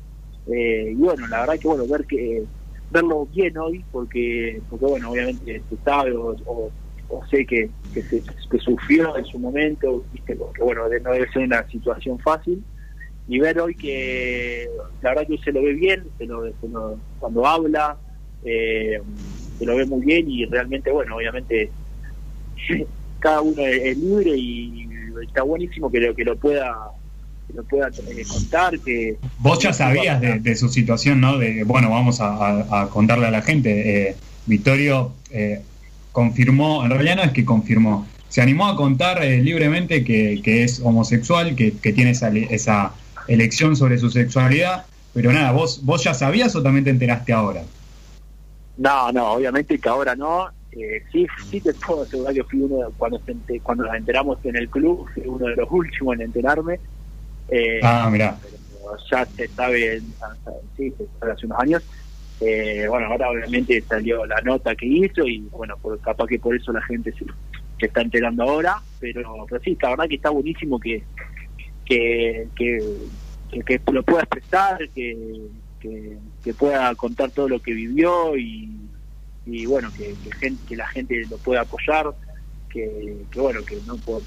eh, 0.52 0.92
y 0.92 0.96
bueno, 0.96 1.28
la 1.28 1.42
verdad 1.42 1.60
que 1.60 1.68
bueno, 1.68 1.88
ver 1.88 2.06
que 2.06 2.44
verlo 2.89 3.28
bien 3.34 3.58
hoy, 3.58 3.84
porque 3.91 4.62
porque 4.69 4.86
bueno, 4.86 5.12
obviamente 5.12 5.62
se 5.69 5.78
sabe 5.84 6.13
o, 6.15 6.71
sé 7.30 7.45
que, 7.45 7.69
que, 7.93 8.02
se, 8.02 8.21
que 8.21 8.58
sufrió 8.60 9.17
en 9.17 9.26
su 9.26 9.39
momento, 9.39 10.04
¿viste? 10.12 10.36
porque 10.36 10.62
bueno, 10.62 10.84
no 10.84 11.12
debe 11.12 11.32
ser 11.32 11.43
una 11.43 11.65
situación 11.67 12.19
fácil, 12.19 12.63
y 13.28 13.39
ver 13.39 13.60
hoy 13.60 13.76
que 13.76 14.69
la 15.02 15.10
verdad 15.10 15.28
que 15.28 15.38
se 15.39 15.52
lo 15.52 15.62
ve 15.62 15.73
bien, 15.73 16.04
se 16.17 16.26
lo, 16.26 16.43
cuando 17.19 17.45
habla, 17.45 17.97
eh, 18.43 19.02
se 19.58 19.65
lo 19.65 19.76
ve 19.76 19.86
muy 19.86 20.06
bien 20.06 20.30
y 20.30 20.45
realmente, 20.45 20.91
bueno, 20.91 21.17
obviamente 21.17 21.69
cada 23.19 23.41
uno 23.41 23.62
es, 23.62 23.97
libre 23.97 24.32
y 24.36 24.88
está 25.26 25.43
buenísimo 25.43 25.91
que 25.91 26.00
lo, 26.00 26.15
que 26.15 26.23
lo 26.23 26.38
pueda 26.38 26.91
que 27.54 27.62
pueda 27.64 27.90
eh, 27.90 28.24
contar. 28.28 28.80
que 28.80 29.18
Vos 29.40 29.60
ya 29.60 29.74
sabías 29.74 30.22
de, 30.22 30.56
su 30.56 30.70
situación, 30.70 31.22
¿no? 31.22 31.38
De, 31.38 31.64
bueno, 31.64 31.90
vamos 31.90 32.20
a, 32.22 32.88
contarle 32.92 33.28
a 33.28 33.32
la 33.32 33.42
gente. 33.42 34.10
Eh, 34.10 34.16
Vittorio 34.46 35.14
eh, 35.32 35.62
confirmó, 36.12 36.84
en 36.84 36.92
realidad 36.92 37.18
no 37.18 37.24
es 37.24 37.32
que 37.32 37.46
confirmó, 37.46 38.08
se 38.30 38.42
animó 38.42 38.68
a 38.68 38.76
contar 38.76 39.22
libremente 39.22 40.04
que, 40.04 40.64
es 40.64 40.82
homosexual, 40.84 41.56
que, 41.56 41.72
tiene 41.72 42.12
esa, 42.12 42.30
esa 42.30 42.94
elección 43.28 43.76
sobre 43.76 43.98
su 43.98 44.10
sexualidad, 44.10 44.86
pero 45.14 45.32
nada, 45.32 45.52
¿vos, 45.52 45.84
¿vos 45.84 46.04
ya 46.04 46.14
sabías 46.14 46.56
o 46.56 46.64
también 46.64 46.86
te 46.86 46.92
enteraste 46.92 47.34
ahora? 47.34 47.64
No, 48.78 49.12
no, 49.12 49.34
obviamente 49.34 49.80
que 49.80 49.90
ahora 49.90 50.16
no. 50.16 50.50
sí, 51.12 51.28
sí 51.50 51.62
te 51.62 51.74
puedo 51.74 52.04
asegurar 52.04 52.34
que 52.34 52.44
fui 52.44 52.62
uno, 52.62 52.90
cuando, 52.98 53.20
cuando 53.64 53.86
nos 53.86 53.96
enteramos 53.96 54.38
en 54.44 54.56
el 54.56 54.70
club, 54.70 55.08
fui 55.14 55.24
uno 55.26 55.48
de 55.48 55.56
los 55.56 55.68
últimos 55.72 56.16
en 56.16 56.22
enterarme. 56.22 56.80
Eh, 57.50 57.80
ah, 57.84 58.10
mira. 58.12 58.38
Ya 59.12 59.26
se 59.26 59.48
sabe, 59.50 60.02
sí, 60.78 60.94
hace 61.22 61.46
unos 61.46 61.60
años. 61.60 61.84
Eh, 62.40 62.86
bueno, 62.88 63.08
ahora 63.08 63.32
obviamente 63.32 63.82
salió 63.82 64.26
la 64.26 64.40
nota 64.42 64.76
que 64.76 64.86
hizo 64.86 65.26
y 65.26 65.40
bueno, 65.52 65.76
por, 65.78 66.00
capaz 66.00 66.28
que 66.28 66.40
por 66.40 66.56
eso 66.56 66.72
la 66.72 66.82
gente 66.84 67.12
se, 67.12 67.26
está 67.86 68.02
enterando 68.02 68.44
ahora, 68.44 68.82
pero, 69.00 69.46
pero 69.50 69.62
sí, 69.64 69.78
la 69.82 69.90
verdad 69.90 70.08
que 70.08 70.16
está 70.16 70.30
buenísimo 70.30 70.80
que, 70.80 71.04
que, 71.84 72.48
que, 72.56 72.80
que, 73.66 73.82
lo 73.92 74.04
pueda 74.04 74.22
expresar, 74.22 74.78
que, 74.90 75.48
que, 75.80 76.54
pueda 76.54 76.94
contar 76.96 77.32
todo 77.32 77.50
lo 77.50 77.60
que 77.60 77.74
vivió 77.74 78.38
y, 78.38 78.72
y 79.46 79.66
bueno, 79.66 79.90
que, 79.98 80.16
gente, 80.40 80.62
que 80.68 80.76
la 80.76 80.88
gente 80.88 81.26
lo 81.30 81.38
pueda 81.38 81.62
apoyar, 81.62 82.14
que, 82.70 83.26
que 83.32 83.40
bueno, 83.40 83.64
que 83.66 83.80
no 83.88 83.96
por, 83.98 84.22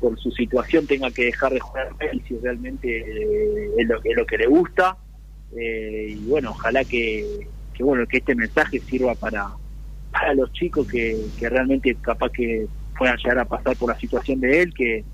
por 0.00 0.18
su 0.18 0.30
situación 0.30 0.86
tenga 0.86 1.10
que 1.10 1.26
dejar 1.26 1.52
de 1.52 1.60
jugar 1.60 1.88
y 2.12 2.20
si 2.20 2.36
realmente 2.38 2.98
eh, 2.98 3.70
es, 3.78 3.88
lo, 3.88 4.02
es 4.02 4.16
lo 4.16 4.26
que 4.26 4.38
le 4.38 4.46
gusta. 4.46 4.96
Eh, 5.56 6.14
y 6.18 6.28
bueno 6.28 6.50
ojalá 6.50 6.84
que, 6.84 7.48
que, 7.72 7.82
bueno 7.82 8.06
que 8.06 8.18
este 8.18 8.34
mensaje 8.34 8.80
sirva 8.80 9.14
para 9.14 9.48
para 10.12 10.34
los 10.34 10.52
chicos 10.52 10.86
que, 10.86 11.16
que 11.38 11.48
realmente 11.48 11.94
capaz 12.02 12.30
que 12.30 12.66
puedan 12.98 13.16
llegar 13.16 13.38
a 13.38 13.44
pasar 13.44 13.76
por 13.76 13.88
la 13.88 13.98
situación 13.98 14.40
de 14.40 14.62
él 14.62 14.74
que, 14.74 15.04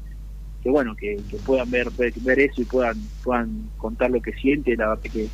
que 0.63 0.71
bueno 0.71 0.97
que, 0.97 1.21
puedan 1.45 1.71
ver, 1.71 1.89
ver, 1.97 2.41
eso 2.41 2.63
y 2.63 2.65
puedan 2.65 2.97
puedan 3.23 3.71
contar 3.77 4.11
lo 4.11 4.21
que 4.21 4.33
siente. 4.33 4.77
La 4.77 4.89
verdad 4.89 5.03
que 5.13 5.29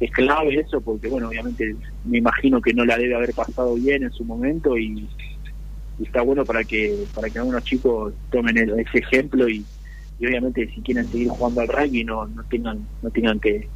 es 0.00 0.10
clave 0.10 0.56
eso 0.56 0.80
porque 0.80 1.08
bueno 1.08 1.28
obviamente 1.28 1.74
me 2.04 2.18
imagino 2.18 2.60
que 2.60 2.74
no 2.74 2.84
la 2.84 2.98
debe 2.98 3.14
haber 3.14 3.32
pasado 3.32 3.74
bien 3.74 4.02
en 4.02 4.12
su 4.12 4.24
momento 4.24 4.76
y 4.76 5.08
y 5.98 6.04
está 6.04 6.22
bueno 6.22 6.44
para 6.44 6.64
que 6.64 7.04
para 7.14 7.30
que 7.30 7.38
algunos 7.38 7.64
chicos 7.64 8.12
tomen 8.30 8.56
ese 8.58 8.98
ejemplo 8.98 9.48
y, 9.48 9.64
obviamente 10.20 10.68
si 10.74 10.80
quieren 10.80 11.06
seguir 11.10 11.28
jugando 11.28 11.60
al 11.60 11.68
rugby 11.68 12.04
no, 12.04 12.26
no 12.26 12.42
tengan 12.44 12.78
no 13.02 13.10
tengan 13.10 13.38
que, 13.38 13.68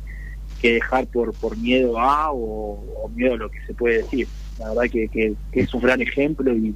dejar 0.62 1.06
por 1.06 1.32
por 1.34 1.56
miedo 1.56 1.98
a 1.98 2.32
o, 2.32 3.10
miedo 3.14 3.34
a 3.34 3.36
lo 3.36 3.50
que 3.50 3.58
se 3.66 3.74
puede 3.74 3.98
decir. 4.02 4.28
La 4.58 4.68
verdad 4.68 4.82
que, 4.92 5.08
que, 5.08 5.34
es 5.52 5.72
un 5.72 5.80
gran 5.80 6.02
ejemplo 6.02 6.54
y, 6.54 6.74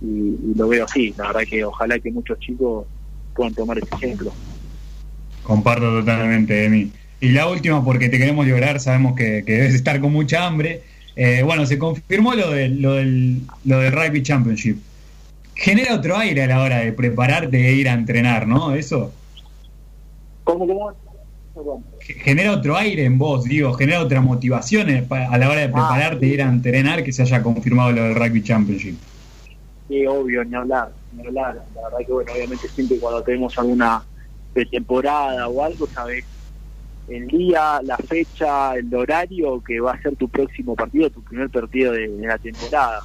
y, 0.00 0.54
lo 0.54 0.68
veo 0.68 0.84
así. 0.84 1.12
La 1.18 1.28
verdad 1.28 1.40
que 1.48 1.64
ojalá 1.64 1.98
que 1.98 2.12
muchos 2.12 2.38
chicos 2.38 2.86
puedan 3.34 3.52
tomar 3.52 3.78
ese 3.78 3.92
ejemplo. 3.96 4.32
Comparto 5.42 5.98
totalmente 5.98 6.66
Emi. 6.66 6.92
Y 7.20 7.30
la 7.30 7.48
última 7.48 7.84
porque 7.84 8.08
te 8.08 8.18
queremos 8.18 8.46
llorar 8.46 8.78
sabemos 8.78 9.16
que, 9.16 9.42
que 9.44 9.54
debes 9.54 9.74
estar 9.74 10.00
con 10.00 10.12
mucha 10.12 10.46
hambre 10.46 10.82
eh, 11.16 11.42
bueno, 11.42 11.66
se 11.66 11.78
confirmó 11.78 12.34
lo, 12.34 12.50
de, 12.50 12.68
lo, 12.68 12.92
del, 12.94 13.40
lo 13.64 13.78
del 13.78 13.92
Rugby 13.92 14.22
Championship. 14.22 14.78
Genera 15.54 15.94
otro 15.94 16.16
aire 16.18 16.42
a 16.42 16.46
la 16.46 16.60
hora 16.60 16.78
de 16.80 16.92
prepararte 16.92 17.68
e 17.68 17.72
ir 17.72 17.88
a 17.88 17.94
entrenar, 17.94 18.46
¿no? 18.46 18.74
Eso. 18.74 19.12
¿Cómo, 20.44 20.66
cómo? 20.66 20.94
Genera 22.00 22.52
otro 22.52 22.76
aire 22.76 23.04
en 23.04 23.16
vos, 23.16 23.44
digo, 23.44 23.72
genera 23.72 24.02
otra 24.02 24.20
motivación 24.20 25.06
a 25.10 25.38
la 25.38 25.48
hora 25.48 25.62
de 25.62 25.68
prepararte 25.70 26.26
e 26.26 26.28
ir 26.28 26.42
a 26.42 26.48
entrenar 26.48 27.02
que 27.02 27.12
se 27.12 27.22
haya 27.22 27.42
confirmado 27.42 27.92
lo 27.92 28.02
del 28.04 28.14
Rugby 28.14 28.42
Championship. 28.42 28.96
Sí, 29.88 30.06
obvio, 30.06 30.44
ni 30.44 30.54
hablar, 30.54 30.92
ni 31.16 31.26
hablar. 31.26 31.62
La 31.74 31.82
verdad 31.84 31.98
que, 32.06 32.12
bueno, 32.12 32.30
obviamente 32.30 32.68
siempre 32.68 32.98
cuando 32.98 33.22
tenemos 33.22 33.56
alguna 33.58 34.02
pretemporada 34.52 35.48
o 35.48 35.64
algo, 35.64 35.86
sabes 35.86 36.24
el 37.08 37.26
día, 37.28 37.80
la 37.82 37.96
fecha, 37.96 38.74
el 38.74 38.92
horario 38.94 39.62
que 39.62 39.80
va 39.80 39.92
a 39.92 40.02
ser 40.02 40.16
tu 40.16 40.28
próximo 40.28 40.74
partido, 40.74 41.10
tu 41.10 41.22
primer 41.22 41.48
partido 41.50 41.92
de, 41.92 42.08
la 42.08 42.38
temporada. 42.38 43.00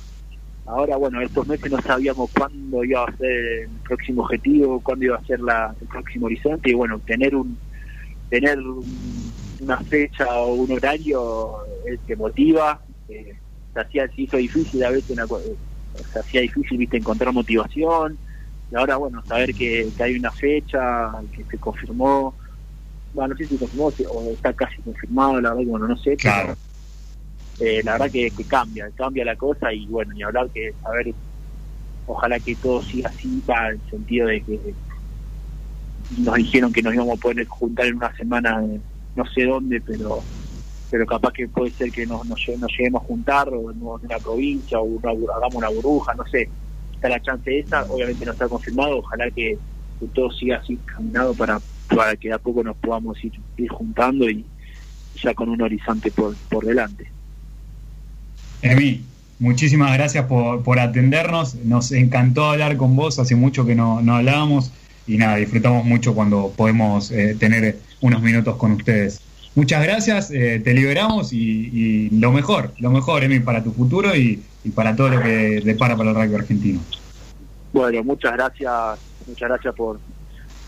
Ahora, 0.65 0.95
bueno, 0.97 1.21
estos 1.21 1.47
meses 1.47 1.71
no 1.71 1.81
sabíamos 1.81 2.29
cuándo 2.37 2.83
iba 2.83 3.03
a 3.03 3.17
ser 3.17 3.31
el 3.63 3.69
próximo 3.83 4.23
objetivo, 4.23 4.79
cuándo 4.79 5.05
iba 5.05 5.17
a 5.17 5.25
ser 5.25 5.39
la, 5.39 5.75
el 5.79 5.87
próximo 5.87 6.27
horizonte, 6.27 6.71
y 6.71 6.73
bueno, 6.73 6.99
tener 6.99 7.35
un 7.35 7.57
tener 8.29 8.57
una 9.59 9.77
fecha 9.79 10.25
o 10.37 10.53
un 10.53 10.71
horario 10.71 11.57
es 11.85 11.99
que 12.07 12.15
motiva. 12.15 12.81
Eh, 13.09 13.35
se 13.73 13.79
hacía, 13.79 14.07
se 14.07 14.21
hizo 14.21 14.37
difícil 14.37 14.83
a 14.83 14.89
veces, 14.89 15.17
se 16.13 16.19
hacía 16.19 16.41
difícil, 16.41 16.77
viste, 16.77 16.97
encontrar 16.97 17.33
motivación. 17.33 18.17
Y 18.71 18.75
ahora, 18.75 18.95
bueno, 18.95 19.21
saber 19.25 19.53
que, 19.53 19.89
que 19.95 20.03
hay 20.03 20.15
una 20.15 20.31
fecha, 20.31 21.11
que 21.35 21.43
se 21.43 21.57
confirmó, 21.57 22.35
bueno, 23.13 23.33
no 23.33 23.37
sé 23.37 23.47
si 23.47 23.57
confirmó 23.57 23.91
o 24.09 24.31
está 24.31 24.53
casi 24.53 24.81
confirmado, 24.81 25.41
la 25.41 25.49
verdad 25.49 25.63
que 25.63 25.69
bueno, 25.69 25.87
no 25.87 25.97
sé, 25.97 26.15
claro. 26.17 26.55
eh, 27.59 27.81
la 27.83 27.93
verdad 27.93 28.11
que, 28.11 28.31
cambia, 28.47 28.89
cambia 28.95 29.25
la 29.25 29.35
cosa 29.35 29.73
y 29.73 29.85
bueno, 29.87 30.13
ni 30.13 30.23
hablar 30.23 30.49
que, 30.51 30.73
a 30.83 30.91
ver, 30.91 31.13
ojalá 32.05 32.39
que 32.39 32.55
todo 32.55 32.81
siga 32.81 33.09
así, 33.09 33.41
para 33.45 33.69
el 33.69 33.81
sentido 33.89 34.27
de 34.27 34.41
que 34.41 34.73
nos 36.17 36.35
dijeron 36.35 36.73
que 36.73 36.81
nos 36.81 36.93
íbamos 36.93 37.17
a 37.17 37.21
poder 37.21 37.45
juntar 37.47 37.85
en 37.87 37.97
una 37.97 38.15
semana, 38.15 38.61
no 39.15 39.25
sé 39.27 39.45
dónde, 39.45 39.81
pero 39.81 40.23
pero 40.89 41.05
capaz 41.05 41.31
que 41.31 41.47
puede 41.47 41.71
ser 41.71 41.89
que 41.89 42.05
nos, 42.05 42.25
nos, 42.25 42.37
lleguemos 42.45 43.01
a 43.01 43.05
juntar 43.05 43.47
o 43.47 43.71
en 43.71 43.81
una 43.81 44.19
provincia 44.19 44.77
o 44.77 44.99
hagamos 44.99 45.55
una 45.55 45.69
burbuja, 45.69 46.13
no 46.15 46.25
sé, 46.25 46.49
está 46.93 47.07
la 47.07 47.21
chance 47.21 47.59
esa, 47.59 47.83
obviamente 47.85 48.25
no 48.25 48.33
está 48.33 48.49
confirmado, 48.49 48.97
ojalá 48.97 49.31
que, 49.31 49.57
que 49.97 50.07
todo 50.07 50.29
siga 50.31 50.57
así 50.57 50.77
caminado 50.79 51.33
para 51.33 51.61
para 51.95 52.15
que 52.15 52.31
a 52.31 52.37
poco 52.37 52.63
nos 52.63 52.75
podamos 52.77 53.17
ir, 53.23 53.33
juntando 53.69 54.29
y 54.29 54.45
ya 55.21 55.33
con 55.33 55.49
un 55.49 55.61
horizonte 55.61 56.11
por, 56.11 56.35
por 56.49 56.65
delante. 56.65 57.09
Emi, 58.61 59.01
muchísimas 59.39 59.93
gracias 59.93 60.25
por, 60.25 60.63
por 60.63 60.79
atendernos, 60.79 61.55
nos 61.55 61.91
encantó 61.91 62.45
hablar 62.45 62.77
con 62.77 62.95
vos, 62.95 63.19
hace 63.19 63.35
mucho 63.35 63.65
que 63.65 63.75
no, 63.75 64.01
no 64.01 64.15
hablábamos 64.15 64.71
y 65.07 65.17
nada, 65.17 65.37
disfrutamos 65.37 65.85
mucho 65.85 66.13
cuando 66.13 66.53
podemos 66.55 67.11
eh, 67.11 67.35
tener 67.39 67.79
unos 68.01 68.21
minutos 68.21 68.55
con 68.55 68.73
ustedes. 68.73 69.19
Muchas 69.53 69.83
gracias, 69.83 70.31
eh, 70.31 70.61
te 70.63 70.73
liberamos 70.73 71.33
y, 71.33 72.09
lo 72.11 72.31
mejor, 72.31 72.73
lo 72.79 72.89
mejor, 72.89 73.23
Emi, 73.23 73.39
para 73.41 73.63
tu 73.63 73.73
futuro 73.73 74.15
y, 74.15 74.41
y 74.63 74.69
para 74.69 74.95
todo 74.95 75.09
lo 75.09 75.21
que 75.21 75.61
depara 75.63 75.97
para 75.97 76.11
el 76.11 76.15
rugby 76.15 76.35
argentino. 76.35 76.79
Bueno, 77.73 78.03
muchas 78.03 78.33
gracias, 78.33 78.99
muchas 79.27 79.49
gracias 79.49 79.75
por, 79.75 79.99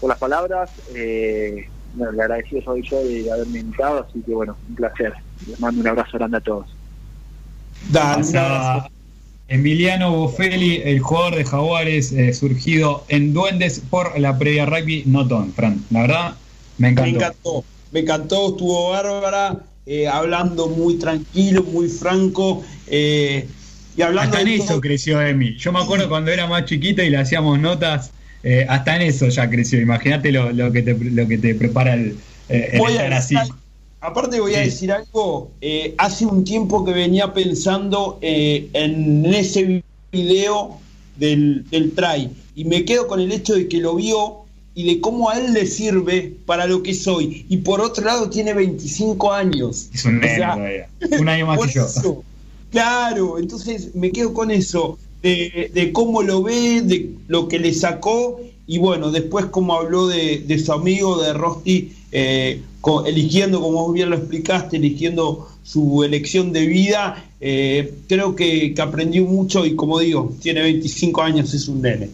por 0.04 0.10
las 0.10 0.20
palabras. 0.20 0.70
Eh, 0.94 1.66
bueno, 1.94 2.12
le 2.12 2.24
agradecido 2.24 2.62
soy 2.62 2.82
yo 2.86 3.02
de 3.06 3.32
haberme 3.32 3.60
invitado, 3.60 4.06
así 4.06 4.22
que 4.22 4.34
bueno, 4.34 4.58
un 4.68 4.76
placer. 4.76 5.14
Les 5.48 5.58
mando 5.62 5.80
un 5.80 5.88
abrazo 5.88 6.18
grande 6.18 6.36
a 6.36 6.42
todos. 6.42 6.68
Emiliano 9.48 10.12
Boffelli, 10.12 10.82
el 10.84 11.00
jugador 11.00 11.36
de 11.36 11.46
Jaguares, 11.46 12.12
eh, 12.12 12.34
surgido 12.34 13.06
en 13.08 13.34
Duendes 13.34 13.82
por 13.90 14.20
la 14.20 14.38
previa 14.38 14.66
rugby 14.66 15.04
Notón, 15.06 15.54
Fran. 15.54 15.82
La 15.90 16.02
verdad, 16.02 16.36
me 16.80 16.90
encantó. 16.90 17.10
Me 17.10 17.16
encantó, 17.16 17.64
me 17.94 18.00
encantó, 18.02 18.48
estuvo 18.50 18.90
bárbara, 18.90 19.60
eh, 19.86 20.10
hablando 20.10 20.68
muy 20.68 20.96
tranquilo, 20.96 21.64
muy 21.64 21.88
franco. 21.88 22.62
Eh, 22.88 23.48
y 23.96 24.02
hablando 24.02 24.36
Hasta 24.36 24.50
en 24.50 24.60
eso 24.60 24.82
creció 24.82 25.22
Emi. 25.22 25.56
Yo 25.56 25.72
me 25.72 25.80
acuerdo 25.80 26.10
cuando 26.10 26.30
era 26.30 26.46
más 26.46 26.66
chiquito 26.66 27.02
y 27.02 27.10
le 27.10 27.18
hacíamos 27.18 27.58
notas 27.58 28.12
eh, 28.44 28.66
hasta 28.68 28.96
en 28.98 29.04
eso 29.04 29.30
ya 29.30 29.50
creció. 29.50 29.82
Imagínate 29.82 30.32
lo, 30.32 30.52
lo, 30.52 30.72
que 30.72 30.84
te, 30.84 30.94
lo 30.94 31.28
que 31.28 31.38
te 31.38 31.56
prepara 31.56 31.94
el, 31.94 32.18
eh, 32.50 32.72
estar 32.74 33.14
así. 33.14 33.36
Aparte 34.02 34.42
voy 34.42 34.54
a 34.56 34.60
decir 34.60 34.92
algo, 34.92 35.52
eh, 35.62 35.96
hace 35.98 36.26
un 36.26 36.44
tiempo 36.44 36.84
que 36.84 36.92
venía 36.92 37.34
pensando 37.34 38.20
en 38.22 39.26
ese 39.34 39.82
video 40.12 40.78
del, 41.18 41.66
del 41.70 41.94
try 41.94 42.30
y 42.54 42.66
me 42.66 42.84
quedo 42.84 43.08
con 43.08 43.22
el 43.22 43.32
hecho 43.32 43.56
de 43.56 43.70
que 43.70 43.78
lo 43.78 43.96
vio 43.96 44.44
y 44.76 44.94
de 44.94 45.02
cómo 45.02 45.30
a 45.30 45.40
él 45.40 45.54
le 45.54 45.66
sirve 45.66 46.36
para 46.46 46.66
lo 46.66 46.84
que 46.84 46.94
soy. 46.94 47.46
Y 47.48 47.58
por 47.58 47.80
otro 47.80 48.04
lado 48.04 48.30
tiene 48.30 48.54
25 48.54 49.32
años. 49.32 49.90
Es 49.94 50.04
un 50.06 50.20
nene 50.20 50.88
un 51.20 51.30
año 51.30 51.48
más 51.48 51.60
que 51.66 51.74
yo. 51.74 52.24
claro, 52.72 53.38
entonces 53.40 53.94
me 53.96 54.12
quedo 54.12 54.34
con 54.34 54.52
eso 54.52 54.98
de, 55.24 55.92
cómo 55.94 56.22
lo 56.22 56.44
ve, 56.44 56.82
de 56.82 57.12
lo 57.28 57.48
que 57.48 57.58
le 57.58 57.74
sacó 57.74 58.40
y 58.68 58.78
bueno, 58.78 59.12
después 59.12 59.46
como 59.46 59.74
habló 59.74 60.08
de, 60.08 60.62
su 60.64 60.72
amigo, 60.72 61.22
de 61.22 61.34
Rosti, 61.34 61.94
eh, 62.12 62.62
eligiendo, 63.06 63.62
como 63.62 63.86
vos 63.86 63.94
bien 63.94 64.10
lo 64.10 64.18
explicaste, 64.18 64.78
eligiendo 64.78 65.48
su 65.64 66.04
elección 66.04 66.52
de 66.52 66.68
vida, 66.68 67.26
eh, 67.42 67.94
creo 68.08 68.36
que, 68.36 68.74
que 68.74 68.82
aprendió 68.82 69.26
mucho 69.26 69.66
y 69.66 69.76
como 69.76 70.00
digo, 70.00 70.34
tiene 70.42 70.62
25 70.62 71.22
años, 71.22 71.54
es 71.54 71.68
un 71.68 71.82
nene. 71.82 72.10